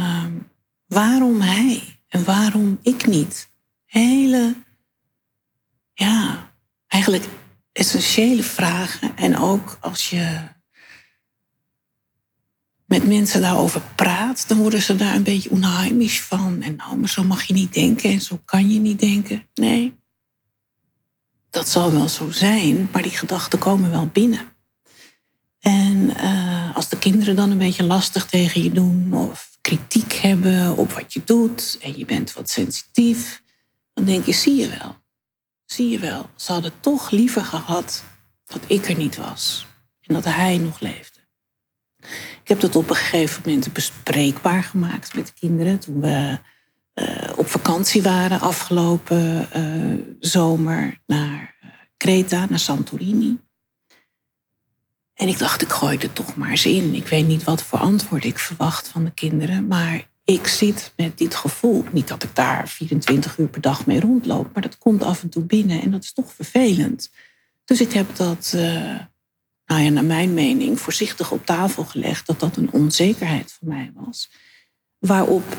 Um, 0.00 0.50
waarom 0.86 1.40
hij 1.40 2.00
en 2.08 2.24
waarom 2.24 2.78
ik 2.82 3.06
niet? 3.06 3.48
Hele, 3.84 4.54
ja, 5.92 6.52
eigenlijk 6.86 7.24
essentiële 7.74 8.42
vragen. 8.42 9.16
En 9.16 9.38
ook 9.38 9.78
als 9.80 10.10
je 10.10 10.38
met 12.86 13.06
mensen 13.06 13.40
daarover 13.40 13.82
praat, 13.96 14.48
dan 14.48 14.58
worden 14.58 14.82
ze 14.82 14.96
daar 14.96 15.14
een 15.14 15.22
beetje 15.22 15.50
onheimisch 15.50 16.22
van. 16.22 16.62
En 16.62 16.76
nou, 16.76 16.96
maar 16.96 17.08
zo 17.08 17.24
mag 17.24 17.44
je 17.44 17.52
niet 17.52 17.74
denken 17.74 18.10
en 18.10 18.20
zo 18.20 18.40
kan 18.44 18.70
je 18.70 18.78
niet 18.78 19.00
denken. 19.00 19.48
Nee, 19.54 19.94
dat 21.50 21.68
zal 21.68 21.92
wel 21.92 22.08
zo 22.08 22.30
zijn, 22.30 22.88
maar 22.92 23.02
die 23.02 23.16
gedachten 23.16 23.58
komen 23.58 23.90
wel 23.90 24.06
binnen. 24.06 24.52
En 25.60 26.10
uh, 26.16 26.76
als 26.76 26.88
de 26.88 26.98
kinderen 26.98 27.36
dan 27.36 27.50
een 27.50 27.58
beetje 27.58 27.84
lastig 27.84 28.26
tegen 28.26 28.62
je 28.62 28.72
doen 28.72 29.12
of 29.12 29.56
kritiek 29.60 30.12
hebben 30.12 30.76
op 30.76 30.92
wat 30.92 31.12
je 31.12 31.22
doet 31.24 31.78
en 31.82 31.98
je 31.98 32.04
bent 32.04 32.32
wat 32.32 32.50
sensitief, 32.50 33.42
dan 33.94 34.04
denk 34.04 34.26
je, 34.26 34.32
zie 34.32 34.54
je 34.54 34.68
wel, 34.68 34.96
zie 35.74 35.88
je 35.88 35.98
wel, 35.98 36.30
ze 36.36 36.52
hadden 36.52 36.72
toch 36.80 37.10
liever 37.10 37.44
gehad 37.44 38.04
dat 38.44 38.60
ik 38.66 38.88
er 38.88 38.96
niet 38.96 39.16
was 39.16 39.66
en 40.00 40.14
dat 40.14 40.24
hij 40.24 40.58
nog 40.58 40.80
leefde. 40.80 41.20
Ik 42.42 42.48
heb 42.48 42.60
dat 42.60 42.76
op 42.76 42.90
een 42.90 42.96
gegeven 42.96 43.42
moment 43.44 43.72
bespreekbaar 43.72 44.62
gemaakt 44.62 45.14
met 45.14 45.26
de 45.26 45.32
kinderen 45.32 45.78
toen 45.78 46.00
we 46.00 46.38
uh, 46.94 47.32
op 47.36 47.48
vakantie 47.48 48.02
waren 48.02 48.40
afgelopen 48.40 49.48
uh, 49.56 50.14
zomer 50.20 51.00
naar 51.06 51.54
Creta, 51.96 52.46
naar 52.48 52.58
Santorini. 52.58 53.38
En 55.14 55.28
ik 55.28 55.38
dacht, 55.38 55.62
ik 55.62 55.68
gooi 55.68 55.98
er 55.98 56.12
toch 56.12 56.36
maar 56.36 56.50
eens 56.50 56.66
in. 56.66 56.94
Ik 56.94 57.06
weet 57.06 57.26
niet 57.26 57.44
wat 57.44 57.62
voor 57.62 57.78
antwoord 57.78 58.24
ik 58.24 58.38
verwacht 58.38 58.88
van 58.88 59.04
de 59.04 59.10
kinderen, 59.10 59.66
maar 59.66 60.08
ik 60.24 60.46
zit 60.46 60.92
met 60.96 61.18
dit 61.18 61.34
gevoel. 61.34 61.84
Niet 61.92 62.08
dat 62.08 62.22
ik 62.22 62.34
daar 62.34 62.68
24 62.68 63.38
uur 63.38 63.48
per 63.48 63.60
dag 63.60 63.86
mee 63.86 64.00
rondloop, 64.00 64.52
maar 64.52 64.62
dat 64.62 64.78
komt 64.78 65.02
af 65.02 65.22
en 65.22 65.28
toe 65.28 65.44
binnen 65.44 65.82
en 65.82 65.90
dat 65.90 66.02
is 66.02 66.12
toch 66.12 66.32
vervelend. 66.32 67.10
Dus 67.64 67.80
ik 67.80 67.92
heb 67.92 68.16
dat 68.16 68.52
nou 69.66 69.82
ja, 69.82 69.88
naar 69.88 70.04
mijn 70.04 70.34
mening, 70.34 70.80
voorzichtig 70.80 71.30
op 71.30 71.46
tafel 71.46 71.84
gelegd 71.84 72.26
dat 72.26 72.40
dat 72.40 72.56
een 72.56 72.72
onzekerheid 72.72 73.52
voor 73.52 73.68
mij 73.68 73.92
was. 73.94 74.30
Waarop 74.98 75.56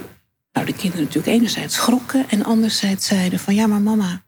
nou, 0.51 0.65
de 0.65 0.73
kinderen 0.73 1.05
natuurlijk 1.05 1.33
enerzijds 1.37 1.75
schrokken 1.75 2.29
en 2.29 2.43
anderzijds 2.43 3.07
zeiden 3.07 3.39
van 3.39 3.55
ja, 3.55 3.67
maar 3.67 3.81
mama, 3.81 4.25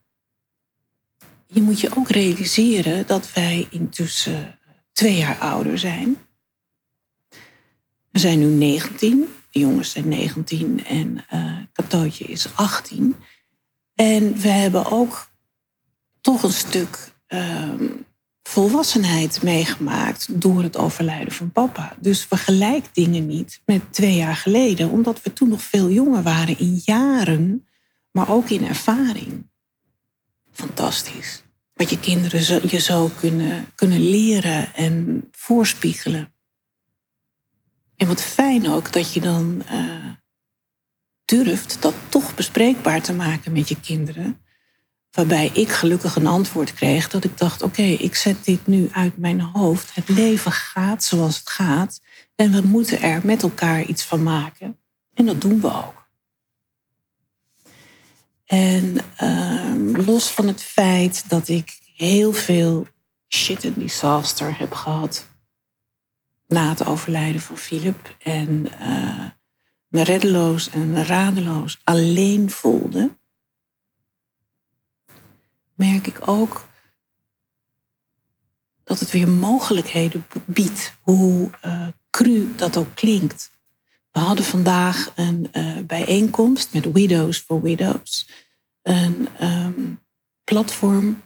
je 1.47 1.62
moet 1.62 1.80
je 1.80 1.95
ook 1.95 2.10
realiseren 2.10 3.08
dat 3.08 3.34
wij 3.34 3.67
intussen 3.69 4.60
twee 4.91 5.17
jaar 5.17 5.38
ouder 5.38 5.80
zijn. 5.80 6.17
We 8.12 8.19
zijn 8.19 8.39
nu 8.39 8.45
19, 8.45 9.19
de 9.19 9.28
jongens 9.60 9.91
zijn 9.91 10.08
19 10.08 10.86
en 10.86 11.26
uh, 11.34 11.58
Katootje 11.72 12.26
is 12.26 12.48
18. 12.56 13.15
En 13.96 14.38
we 14.38 14.48
hebben 14.48 14.91
ook 14.91 15.30
toch 16.22 16.43
een 16.43 16.52
stuk 16.52 17.13
uh, 17.28 17.74
volwassenheid 18.43 19.43
meegemaakt 19.43 20.41
door 20.41 20.63
het 20.63 20.78
overlijden 20.78 21.34
van 21.34 21.52
papa. 21.52 21.96
Dus 22.00 22.26
vergelijk 22.26 22.86
dingen 22.93 23.28
niet 23.28 23.62
met 23.65 23.93
twee 23.93 24.15
jaar 24.15 24.36
geleden, 24.36 24.89
omdat 24.89 25.22
we 25.22 25.34
toen 25.34 25.50
nog 25.50 25.62
veel 25.62 25.89
jonger 25.89 26.24
waren 26.24 26.60
in 26.60 26.82
jaren, 26.86 27.67
maar 28.12 28.30
ook 28.30 28.50
in 28.50 28.67
ervaring. 28.67 29.50
Fantastisch. 30.52 31.43
Wat 31.74 31.89
je 31.89 32.00
kinderen 32.00 32.70
je 32.70 32.80
zo 32.80 33.12
kunnen, 33.20 33.65
kunnen 33.76 34.10
leren 34.10 34.76
en 34.76 35.28
voorspiegelen. 35.32 36.34
En 37.97 38.07
wat 38.07 38.21
fijn 38.21 38.69
ook 38.69 38.93
dat 38.93 39.13
je 39.13 39.21
dan 39.21 39.63
uh, 39.71 40.12
durft 41.25 41.81
dat 41.81 41.93
toch 42.10 42.36
bespreekbaar 42.36 43.01
te 43.01 43.13
maken 43.13 43.51
met 43.51 43.69
je 43.69 43.79
kinderen. 43.79 44.41
Waarbij 45.12 45.49
ik 45.53 45.69
gelukkig 45.69 46.15
een 46.15 46.27
antwoord 46.27 46.73
kreeg 46.73 47.10
dat 47.10 47.23
ik 47.23 47.38
dacht: 47.38 47.62
oké, 47.62 47.81
ik 47.81 48.15
zet 48.15 48.45
dit 48.45 48.67
nu 48.67 48.89
uit 48.91 49.17
mijn 49.17 49.41
hoofd. 49.41 49.95
Het 49.95 50.10
leven 50.10 50.51
gaat 50.51 51.03
zoals 51.03 51.38
het 51.38 51.49
gaat. 51.49 52.01
En 52.36 52.51
we 52.51 52.62
moeten 52.62 53.01
er 53.01 53.21
met 53.23 53.43
elkaar 53.43 53.83
iets 53.83 54.03
van 54.03 54.23
maken. 54.23 54.77
En 55.13 55.25
dat 55.25 55.41
doen 55.41 55.62
we 55.62 55.67
ook. 55.67 56.07
En 58.45 58.97
uh, 59.21 60.05
los 60.05 60.31
van 60.31 60.47
het 60.47 60.63
feit 60.63 61.29
dat 61.29 61.47
ik 61.47 61.79
heel 61.95 62.33
veel 62.33 62.88
shit 63.27 63.63
en 63.63 63.73
disaster 63.73 64.57
heb 64.57 64.73
gehad 64.73 65.27
na 66.47 66.69
het 66.69 66.86
overlijden 66.86 67.41
van 67.41 67.57
Philip 67.57 68.15
en 68.19 68.65
uh, 68.81 69.25
me 69.88 70.03
reddeloos 70.03 70.69
en 70.69 71.05
radeloos 71.05 71.79
alleen 71.83 72.49
voelde, 72.49 73.17
merk 75.73 76.07
ik 76.07 76.27
ook 76.27 76.67
dat 78.83 78.99
het 78.99 79.12
weer 79.12 79.29
mogelijkheden 79.29 80.25
biedt, 80.45 80.93
hoe 81.01 81.49
uh, 81.65 81.88
cru 82.10 82.55
dat 82.55 82.77
ook 82.77 82.95
klinkt. 82.95 83.51
We 84.12 84.19
hadden 84.19 84.45
vandaag 84.45 85.12
een 85.15 85.49
uh, 85.53 85.77
bijeenkomst 85.79 86.73
met 86.73 86.91
Widows 86.91 87.38
for 87.38 87.62
Widows, 87.62 88.29
een 88.81 89.27
um, 89.41 89.99
platform 90.43 91.21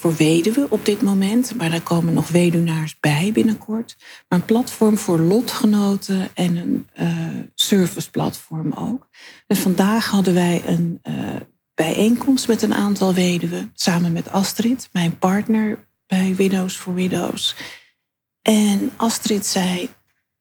voor 0.00 0.14
weduwen 0.16 0.70
op 0.70 0.84
dit 0.84 1.02
moment, 1.02 1.54
maar 1.56 1.70
daar 1.70 1.82
komen 1.82 2.14
nog 2.14 2.28
weduwnaars 2.28 3.00
bij 3.00 3.30
binnenkort. 3.32 3.96
Maar 4.28 4.38
een 4.38 4.44
platform 4.44 4.98
voor 4.98 5.18
lotgenoten 5.18 6.28
en 6.34 6.56
een 6.56 6.88
uh, 7.00 7.42
serviceplatform 7.54 8.72
ook. 8.72 9.08
Dus 9.46 9.58
vandaag 9.58 10.06
hadden 10.06 10.34
wij 10.34 10.62
een 10.66 11.00
uh, 11.02 11.36
bijeenkomst 11.74 12.48
met 12.48 12.62
een 12.62 12.74
aantal 12.74 13.14
weduwen, 13.14 13.70
samen 13.74 14.12
met 14.12 14.30
Astrid, 14.30 14.88
mijn 14.92 15.18
partner 15.18 15.88
bij 16.06 16.34
Widows 16.34 16.76
for 16.76 16.94
Widows. 16.94 17.56
En 18.42 18.90
Astrid 18.96 19.46
zei, 19.46 19.88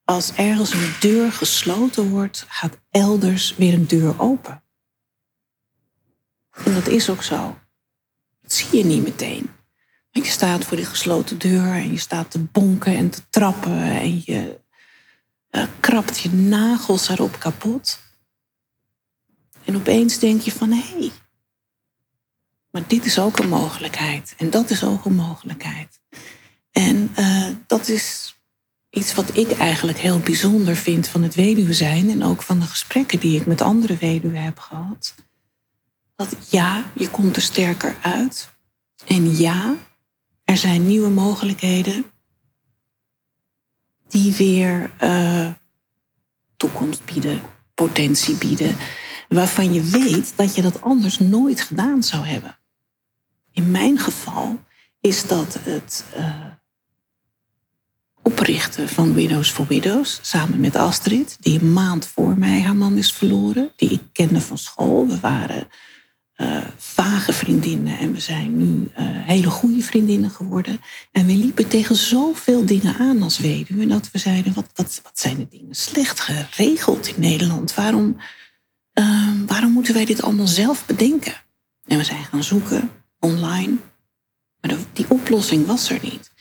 als 0.03 0.33
ergens 0.33 0.73
een 0.73 0.93
deur 0.99 1.31
gesloten 1.31 2.09
wordt, 2.09 2.45
gaat 2.47 2.79
elders 2.89 3.55
weer 3.55 3.73
een 3.73 3.87
deur 3.87 4.21
open. 4.21 4.63
En 6.65 6.73
dat 6.73 6.87
is 6.87 7.09
ook 7.09 7.23
zo. 7.23 7.58
Dat 8.49 8.57
zie 8.57 8.77
je 8.77 8.85
niet 8.85 9.03
meteen. 9.03 9.49
Want 10.11 10.25
je 10.25 10.31
staat 10.31 10.65
voor 10.65 10.77
die 10.77 10.85
gesloten 10.85 11.37
deur 11.37 11.73
en 11.73 11.91
je 11.91 11.99
staat 11.99 12.31
te 12.31 12.39
bonken 12.39 12.95
en 12.95 13.09
te 13.09 13.21
trappen 13.29 13.81
en 13.81 14.21
je 14.25 14.59
uh, 15.51 15.63
krabt 15.79 16.19
je 16.19 16.29
nagels 16.29 17.09
erop 17.09 17.39
kapot. 17.39 17.99
En 19.65 19.75
opeens 19.75 20.19
denk 20.19 20.41
je 20.41 20.51
van 20.51 20.71
hé, 20.71 20.97
hey, 20.97 21.11
maar 22.71 22.83
dit 22.87 23.05
is 23.05 23.19
ook 23.19 23.39
een 23.39 23.49
mogelijkheid 23.49 24.33
en 24.37 24.49
dat 24.49 24.69
is 24.69 24.83
ook 24.83 25.05
een 25.05 25.15
mogelijkheid. 25.15 25.99
En 26.71 27.11
uh, 27.19 27.47
dat 27.67 27.87
is 27.87 28.35
iets 28.89 29.13
wat 29.13 29.37
ik 29.37 29.51
eigenlijk 29.51 29.97
heel 29.97 30.19
bijzonder 30.19 30.75
vind 30.75 31.07
van 31.07 31.23
het 31.23 31.35
weduwe 31.35 31.73
zijn 31.73 32.09
en 32.09 32.23
ook 32.23 32.41
van 32.41 32.59
de 32.59 32.65
gesprekken 32.65 33.19
die 33.19 33.39
ik 33.39 33.45
met 33.45 33.61
andere 33.61 33.97
weduwen 33.97 34.43
heb 34.43 34.59
gehad 34.59 35.15
dat 36.19 36.35
ja, 36.49 36.91
je 36.95 37.09
komt 37.09 37.35
er 37.35 37.41
sterker 37.41 37.95
uit. 38.01 38.49
En 39.05 39.37
ja, 39.37 39.75
er 40.43 40.57
zijn 40.57 40.87
nieuwe 40.87 41.09
mogelijkheden 41.09 42.05
die 44.07 44.33
weer 44.33 44.91
uh, 45.03 45.49
toekomst 46.57 47.05
bieden, 47.05 47.41
potentie 47.73 48.35
bieden, 48.35 48.75
waarvan 49.29 49.73
je 49.73 49.81
weet 49.81 50.33
dat 50.35 50.55
je 50.55 50.61
dat 50.61 50.81
anders 50.81 51.19
nooit 51.19 51.61
gedaan 51.61 52.03
zou 52.03 52.25
hebben. 52.25 52.57
In 53.51 53.71
mijn 53.71 53.97
geval 53.97 54.63
is 55.01 55.27
dat 55.27 55.57
het 55.61 56.05
uh, 56.17 56.45
oprichten 58.21 58.89
van 58.89 59.13
Widows 59.13 59.49
for 59.49 59.67
Widows 59.67 60.19
samen 60.21 60.59
met 60.59 60.75
Astrid, 60.75 61.37
die 61.39 61.59
een 61.59 61.73
maand 61.73 62.05
voor 62.05 62.37
mij 62.37 62.61
haar 62.61 62.75
man 62.75 62.97
is 62.97 63.13
verloren, 63.13 63.71
die 63.75 63.89
ik 63.89 64.01
kende 64.11 64.41
van 64.41 64.57
school. 64.57 65.07
We 65.07 65.19
waren 65.19 65.67
uh, 66.41 66.57
vage 66.77 67.33
vriendinnen. 67.33 67.97
En 67.97 68.13
we 68.13 68.19
zijn 68.19 68.57
nu 68.57 68.89
uh, 68.91 69.05
hele 69.05 69.49
goede 69.49 69.81
vriendinnen 69.81 70.29
geworden. 70.29 70.81
En 71.11 71.25
we 71.25 71.33
liepen 71.33 71.67
tegen 71.67 71.95
zoveel 71.95 72.65
dingen 72.65 72.95
aan 72.97 73.21
als 73.23 73.37
weduwe. 73.37 73.87
Dat 73.87 74.11
we 74.11 74.17
zeiden, 74.17 74.53
wat, 74.53 74.69
wat, 74.75 74.99
wat 75.03 75.19
zijn 75.19 75.37
de 75.37 75.47
dingen 75.49 75.75
slecht 75.75 76.19
geregeld 76.19 77.07
in 77.07 77.21
Nederland? 77.21 77.73
Waarom, 77.73 78.17
uh, 78.93 79.31
waarom 79.45 79.71
moeten 79.71 79.93
wij 79.93 80.05
dit 80.05 80.21
allemaal 80.21 80.47
zelf 80.47 80.85
bedenken? 80.85 81.33
En 81.85 81.97
we 81.97 82.03
zijn 82.03 82.23
gaan 82.23 82.43
zoeken 82.43 82.91
online. 83.19 83.77
Maar 84.61 84.75
die 84.93 85.05
oplossing 85.09 85.65
was 85.65 85.89
er 85.89 85.99
niet. 86.01 86.31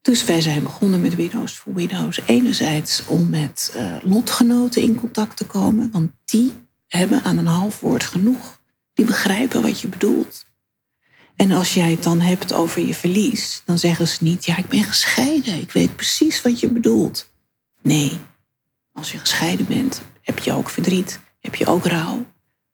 Dus 0.00 0.24
wij 0.24 0.40
zijn 0.40 0.62
begonnen 0.62 1.00
met 1.00 1.14
Widows 1.14 1.52
for 1.52 1.74
Widows. 1.74 2.20
Enerzijds 2.26 3.06
om 3.06 3.30
met 3.30 3.74
uh, 3.76 3.96
lotgenoten 4.02 4.82
in 4.82 4.94
contact 4.94 5.36
te 5.36 5.46
komen. 5.46 5.90
Want 5.92 6.10
die 6.24 6.52
hebben 6.86 7.22
aan 7.22 7.38
een 7.38 7.46
half 7.46 7.80
woord 7.80 8.04
genoeg 8.04 8.62
die 8.94 9.04
begrijpen 9.04 9.62
wat 9.62 9.80
je 9.80 9.88
bedoelt. 9.88 10.46
En 11.36 11.52
als 11.52 11.74
jij 11.74 11.90
het 11.90 12.02
dan 12.02 12.20
hebt 12.20 12.52
over 12.52 12.86
je 12.86 12.94
verlies, 12.94 13.62
dan 13.64 13.78
zeggen 13.78 14.08
ze 14.08 14.24
niet, 14.24 14.44
ja, 14.44 14.56
ik 14.56 14.68
ben 14.68 14.84
gescheiden, 14.84 15.60
ik 15.60 15.72
weet 15.72 15.96
precies 15.96 16.42
wat 16.42 16.60
je 16.60 16.68
bedoelt. 16.68 17.32
Nee, 17.82 18.18
als 18.92 19.12
je 19.12 19.18
gescheiden 19.18 19.66
bent, 19.66 20.02
heb 20.20 20.38
je 20.38 20.52
ook 20.52 20.70
verdriet, 20.70 21.20
heb 21.40 21.54
je 21.54 21.66
ook 21.66 21.84
rouw, 21.84 22.26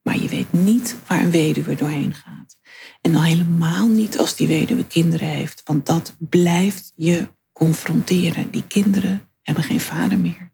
maar 0.02 0.18
je 0.18 0.28
weet 0.28 0.52
niet 0.52 0.96
waar 1.06 1.20
een 1.20 1.30
weduwe 1.30 1.74
doorheen 1.74 2.14
gaat. 2.14 2.56
En 3.00 3.22
helemaal 3.22 3.88
niet 3.88 4.18
als 4.18 4.36
die 4.36 4.46
weduwe 4.46 4.86
kinderen 4.86 5.28
heeft, 5.28 5.62
want 5.64 5.86
dat 5.86 6.14
blijft 6.18 6.92
je 6.96 7.28
confronteren. 7.52 8.50
Die 8.50 8.66
kinderen 8.66 9.28
hebben 9.42 9.64
geen 9.64 9.80
vader 9.80 10.18
meer. 10.18 10.52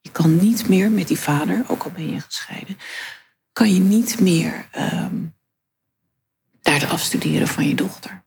Je 0.00 0.10
kan 0.10 0.36
niet 0.36 0.68
meer 0.68 0.90
met 0.90 1.08
die 1.08 1.18
vader, 1.18 1.64
ook 1.68 1.82
al 1.82 1.90
ben 1.90 2.10
je 2.10 2.20
gescheiden, 2.20 2.76
kan 3.54 3.74
je 3.74 3.80
niet 3.80 4.20
meer 4.20 4.68
um, 4.76 5.34
daar 6.60 6.78
de 6.78 6.86
afstuderen 6.86 7.48
van 7.48 7.68
je 7.68 7.74
dochter. 7.74 8.24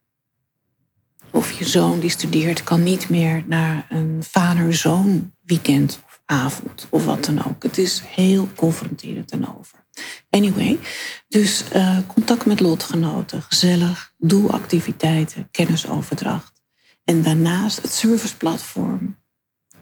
Of 1.31 1.51
je 1.51 1.65
zoon 1.65 1.99
die 1.99 2.09
studeert 2.09 2.63
kan 2.63 2.83
niet 2.83 3.09
meer 3.09 3.43
naar 3.47 3.85
een 3.89 4.23
vader-zoon 4.23 5.33
weekend 5.41 6.01
of 6.05 6.21
avond 6.25 6.87
of 6.89 7.05
wat 7.05 7.25
dan 7.25 7.45
ook. 7.45 7.63
Het 7.63 7.77
is 7.77 8.01
heel 8.05 8.49
confronterend 8.55 9.31
en 9.31 9.57
over. 9.57 9.85
Anyway, 10.29 10.79
dus 11.27 11.63
uh, 11.75 11.97
contact 12.07 12.45
met 12.45 12.59
lotgenoten, 12.59 13.41
gezellig, 13.41 14.13
doelactiviteiten, 14.17 15.47
kennisoverdracht. 15.51 16.61
En 17.03 17.23
daarnaast 17.23 17.81
het 17.81 17.91
serviceplatform 17.91 19.17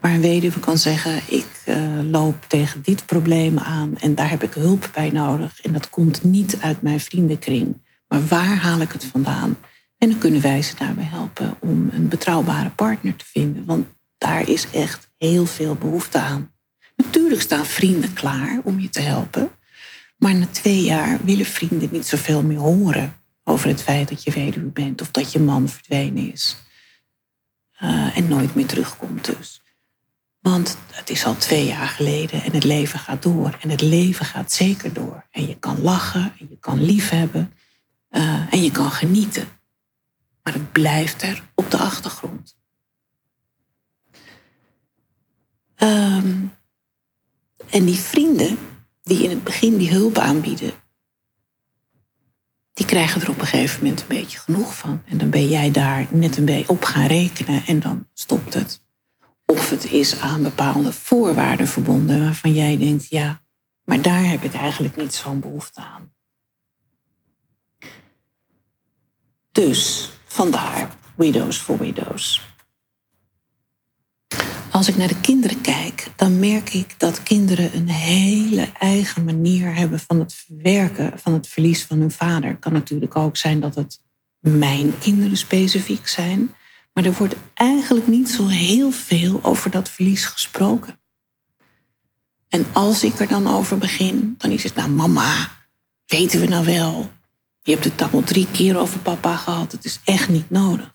Waar 0.06 0.14
een 0.14 0.20
weduwe 0.20 0.60
kan 0.60 0.78
zeggen, 0.78 1.20
ik 1.26 1.46
uh, 1.64 2.00
loop 2.10 2.44
tegen 2.48 2.82
dit 2.82 3.06
probleem 3.06 3.58
aan 3.58 3.98
en 3.98 4.14
daar 4.14 4.30
heb 4.30 4.42
ik 4.42 4.54
hulp 4.54 4.90
bij 4.94 5.10
nodig. 5.10 5.60
En 5.60 5.72
dat 5.72 5.90
komt 5.90 6.24
niet 6.24 6.58
uit 6.60 6.82
mijn 6.82 7.00
vriendenkring. 7.00 7.82
Maar 8.08 8.26
waar 8.26 8.56
haal 8.56 8.80
ik 8.80 8.92
het 8.92 9.04
vandaan? 9.04 9.58
En 9.98 10.10
dan 10.10 10.18
kunnen 10.18 10.40
wij 10.40 10.62
ze 10.62 10.74
daarbij 10.74 11.04
helpen 11.04 11.56
om 11.60 11.88
een 11.92 12.08
betrouwbare 12.08 12.70
partner 12.70 13.16
te 13.16 13.24
vinden. 13.24 13.64
Want 13.64 13.86
daar 14.18 14.48
is 14.48 14.70
echt 14.70 15.10
heel 15.18 15.46
veel 15.46 15.74
behoefte 15.74 16.18
aan. 16.18 16.52
Natuurlijk 16.96 17.40
staan 17.40 17.66
vrienden 17.66 18.12
klaar 18.12 18.60
om 18.64 18.80
je 18.80 18.88
te 18.88 19.00
helpen. 19.00 19.50
Maar 20.16 20.34
na 20.34 20.46
twee 20.46 20.82
jaar 20.82 21.18
willen 21.24 21.46
vrienden 21.46 21.88
niet 21.92 22.06
zoveel 22.06 22.42
meer 22.42 22.58
horen 22.58 23.16
over 23.44 23.68
het 23.68 23.82
feit 23.82 24.08
dat 24.08 24.22
je 24.22 24.30
weduwe 24.30 24.70
bent 24.70 25.00
of 25.00 25.10
dat 25.10 25.32
je 25.32 25.40
man 25.40 25.68
verdwenen 25.68 26.32
is. 26.32 26.56
eh, 27.78 28.16
en 28.16 28.28
nooit 28.28 28.54
meer 28.54 28.66
terugkomt 28.66 29.24
dus. 29.24 29.60
Want 30.46 30.78
het 30.90 31.10
is 31.10 31.24
al 31.24 31.36
twee 31.36 31.66
jaar 31.66 31.88
geleden 31.88 32.42
en 32.42 32.52
het 32.52 32.64
leven 32.64 32.98
gaat 32.98 33.22
door. 33.22 33.56
En 33.60 33.70
het 33.70 33.80
leven 33.80 34.26
gaat 34.26 34.52
zeker 34.52 34.92
door. 34.92 35.26
En 35.30 35.46
je 35.46 35.58
kan 35.58 35.82
lachen, 35.82 36.34
en 36.38 36.46
je 36.50 36.58
kan 36.58 36.82
liefhebben 36.82 37.52
uh, 38.10 38.52
en 38.52 38.62
je 38.62 38.70
kan 38.70 38.90
genieten. 38.90 39.48
Maar 40.42 40.52
het 40.52 40.72
blijft 40.72 41.22
er 41.22 41.42
op 41.54 41.70
de 41.70 41.76
achtergrond. 41.76 42.56
Um, 45.76 46.52
en 47.70 47.84
die 47.84 47.98
vrienden 47.98 48.58
die 49.02 49.22
in 49.22 49.30
het 49.30 49.44
begin 49.44 49.76
die 49.76 49.90
hulp 49.90 50.18
aanbieden, 50.18 50.72
die 52.72 52.86
krijgen 52.86 53.20
er 53.20 53.30
op 53.30 53.40
een 53.40 53.46
gegeven 53.46 53.82
moment 53.82 54.00
een 54.00 54.08
beetje 54.08 54.38
genoeg 54.38 54.76
van. 54.76 55.02
En 55.06 55.18
dan 55.18 55.30
ben 55.30 55.48
jij 55.48 55.70
daar 55.70 56.06
net 56.10 56.36
een 56.36 56.44
beetje 56.44 56.68
op 56.68 56.84
gaan 56.84 57.06
rekenen 57.06 57.64
en 57.66 57.80
dan 57.80 58.08
stopt 58.14 58.54
het. 58.54 58.84
Of 59.46 59.70
het 59.70 59.84
is 59.92 60.20
aan 60.20 60.42
bepaalde 60.42 60.92
voorwaarden 60.92 61.68
verbonden 61.68 62.20
waarvan 62.20 62.52
jij 62.52 62.76
denkt, 62.76 63.08
ja, 63.08 63.42
maar 63.84 64.02
daar 64.02 64.24
heb 64.24 64.42
ik 64.42 64.54
eigenlijk 64.54 64.96
niet 64.96 65.14
zo'n 65.14 65.40
behoefte 65.40 65.80
aan. 65.80 66.14
Dus 69.52 70.10
vandaar 70.24 70.96
Widows 71.14 71.56
for 71.56 71.78
Widows. 71.78 72.54
Als 74.70 74.88
ik 74.88 74.96
naar 74.96 75.08
de 75.08 75.20
kinderen 75.20 75.60
kijk, 75.60 76.08
dan 76.16 76.38
merk 76.38 76.72
ik 76.72 76.94
dat 76.98 77.22
kinderen 77.22 77.76
een 77.76 77.88
hele 77.88 78.72
eigen 78.78 79.24
manier 79.24 79.74
hebben 79.74 80.00
van 80.00 80.18
het 80.18 80.34
verwerken 80.34 81.18
van 81.18 81.32
het 81.32 81.48
verlies 81.48 81.84
van 81.84 81.98
hun 81.98 82.10
vader. 82.10 82.50
Het 82.50 82.58
kan 82.58 82.72
natuurlijk 82.72 83.16
ook 83.16 83.36
zijn 83.36 83.60
dat 83.60 83.74
het 83.74 84.00
mijn 84.38 84.98
kinderen 84.98 85.36
specifiek 85.36 86.08
zijn. 86.08 86.54
Maar 86.96 87.04
er 87.04 87.12
wordt 87.12 87.36
eigenlijk 87.54 88.06
niet 88.06 88.28
zo 88.28 88.46
heel 88.46 88.90
veel 88.90 89.38
over 89.42 89.70
dat 89.70 89.88
verlies 89.88 90.24
gesproken. 90.24 91.00
En 92.48 92.66
als 92.72 93.04
ik 93.04 93.18
er 93.18 93.28
dan 93.28 93.46
over 93.46 93.78
begin, 93.78 94.34
dan 94.38 94.50
is 94.50 94.62
het 94.62 94.74
nou 94.74 94.90
mama, 94.90 95.50
weten 96.06 96.40
we 96.40 96.46
nou 96.46 96.64
wel. 96.64 97.10
Je 97.62 97.72
hebt 97.72 97.84
het 97.84 98.12
al 98.12 98.22
drie 98.22 98.46
keer 98.50 98.78
over 98.78 98.98
papa 98.98 99.36
gehad, 99.36 99.72
het 99.72 99.84
is 99.84 100.00
echt 100.04 100.28
niet 100.28 100.50
nodig. 100.50 100.94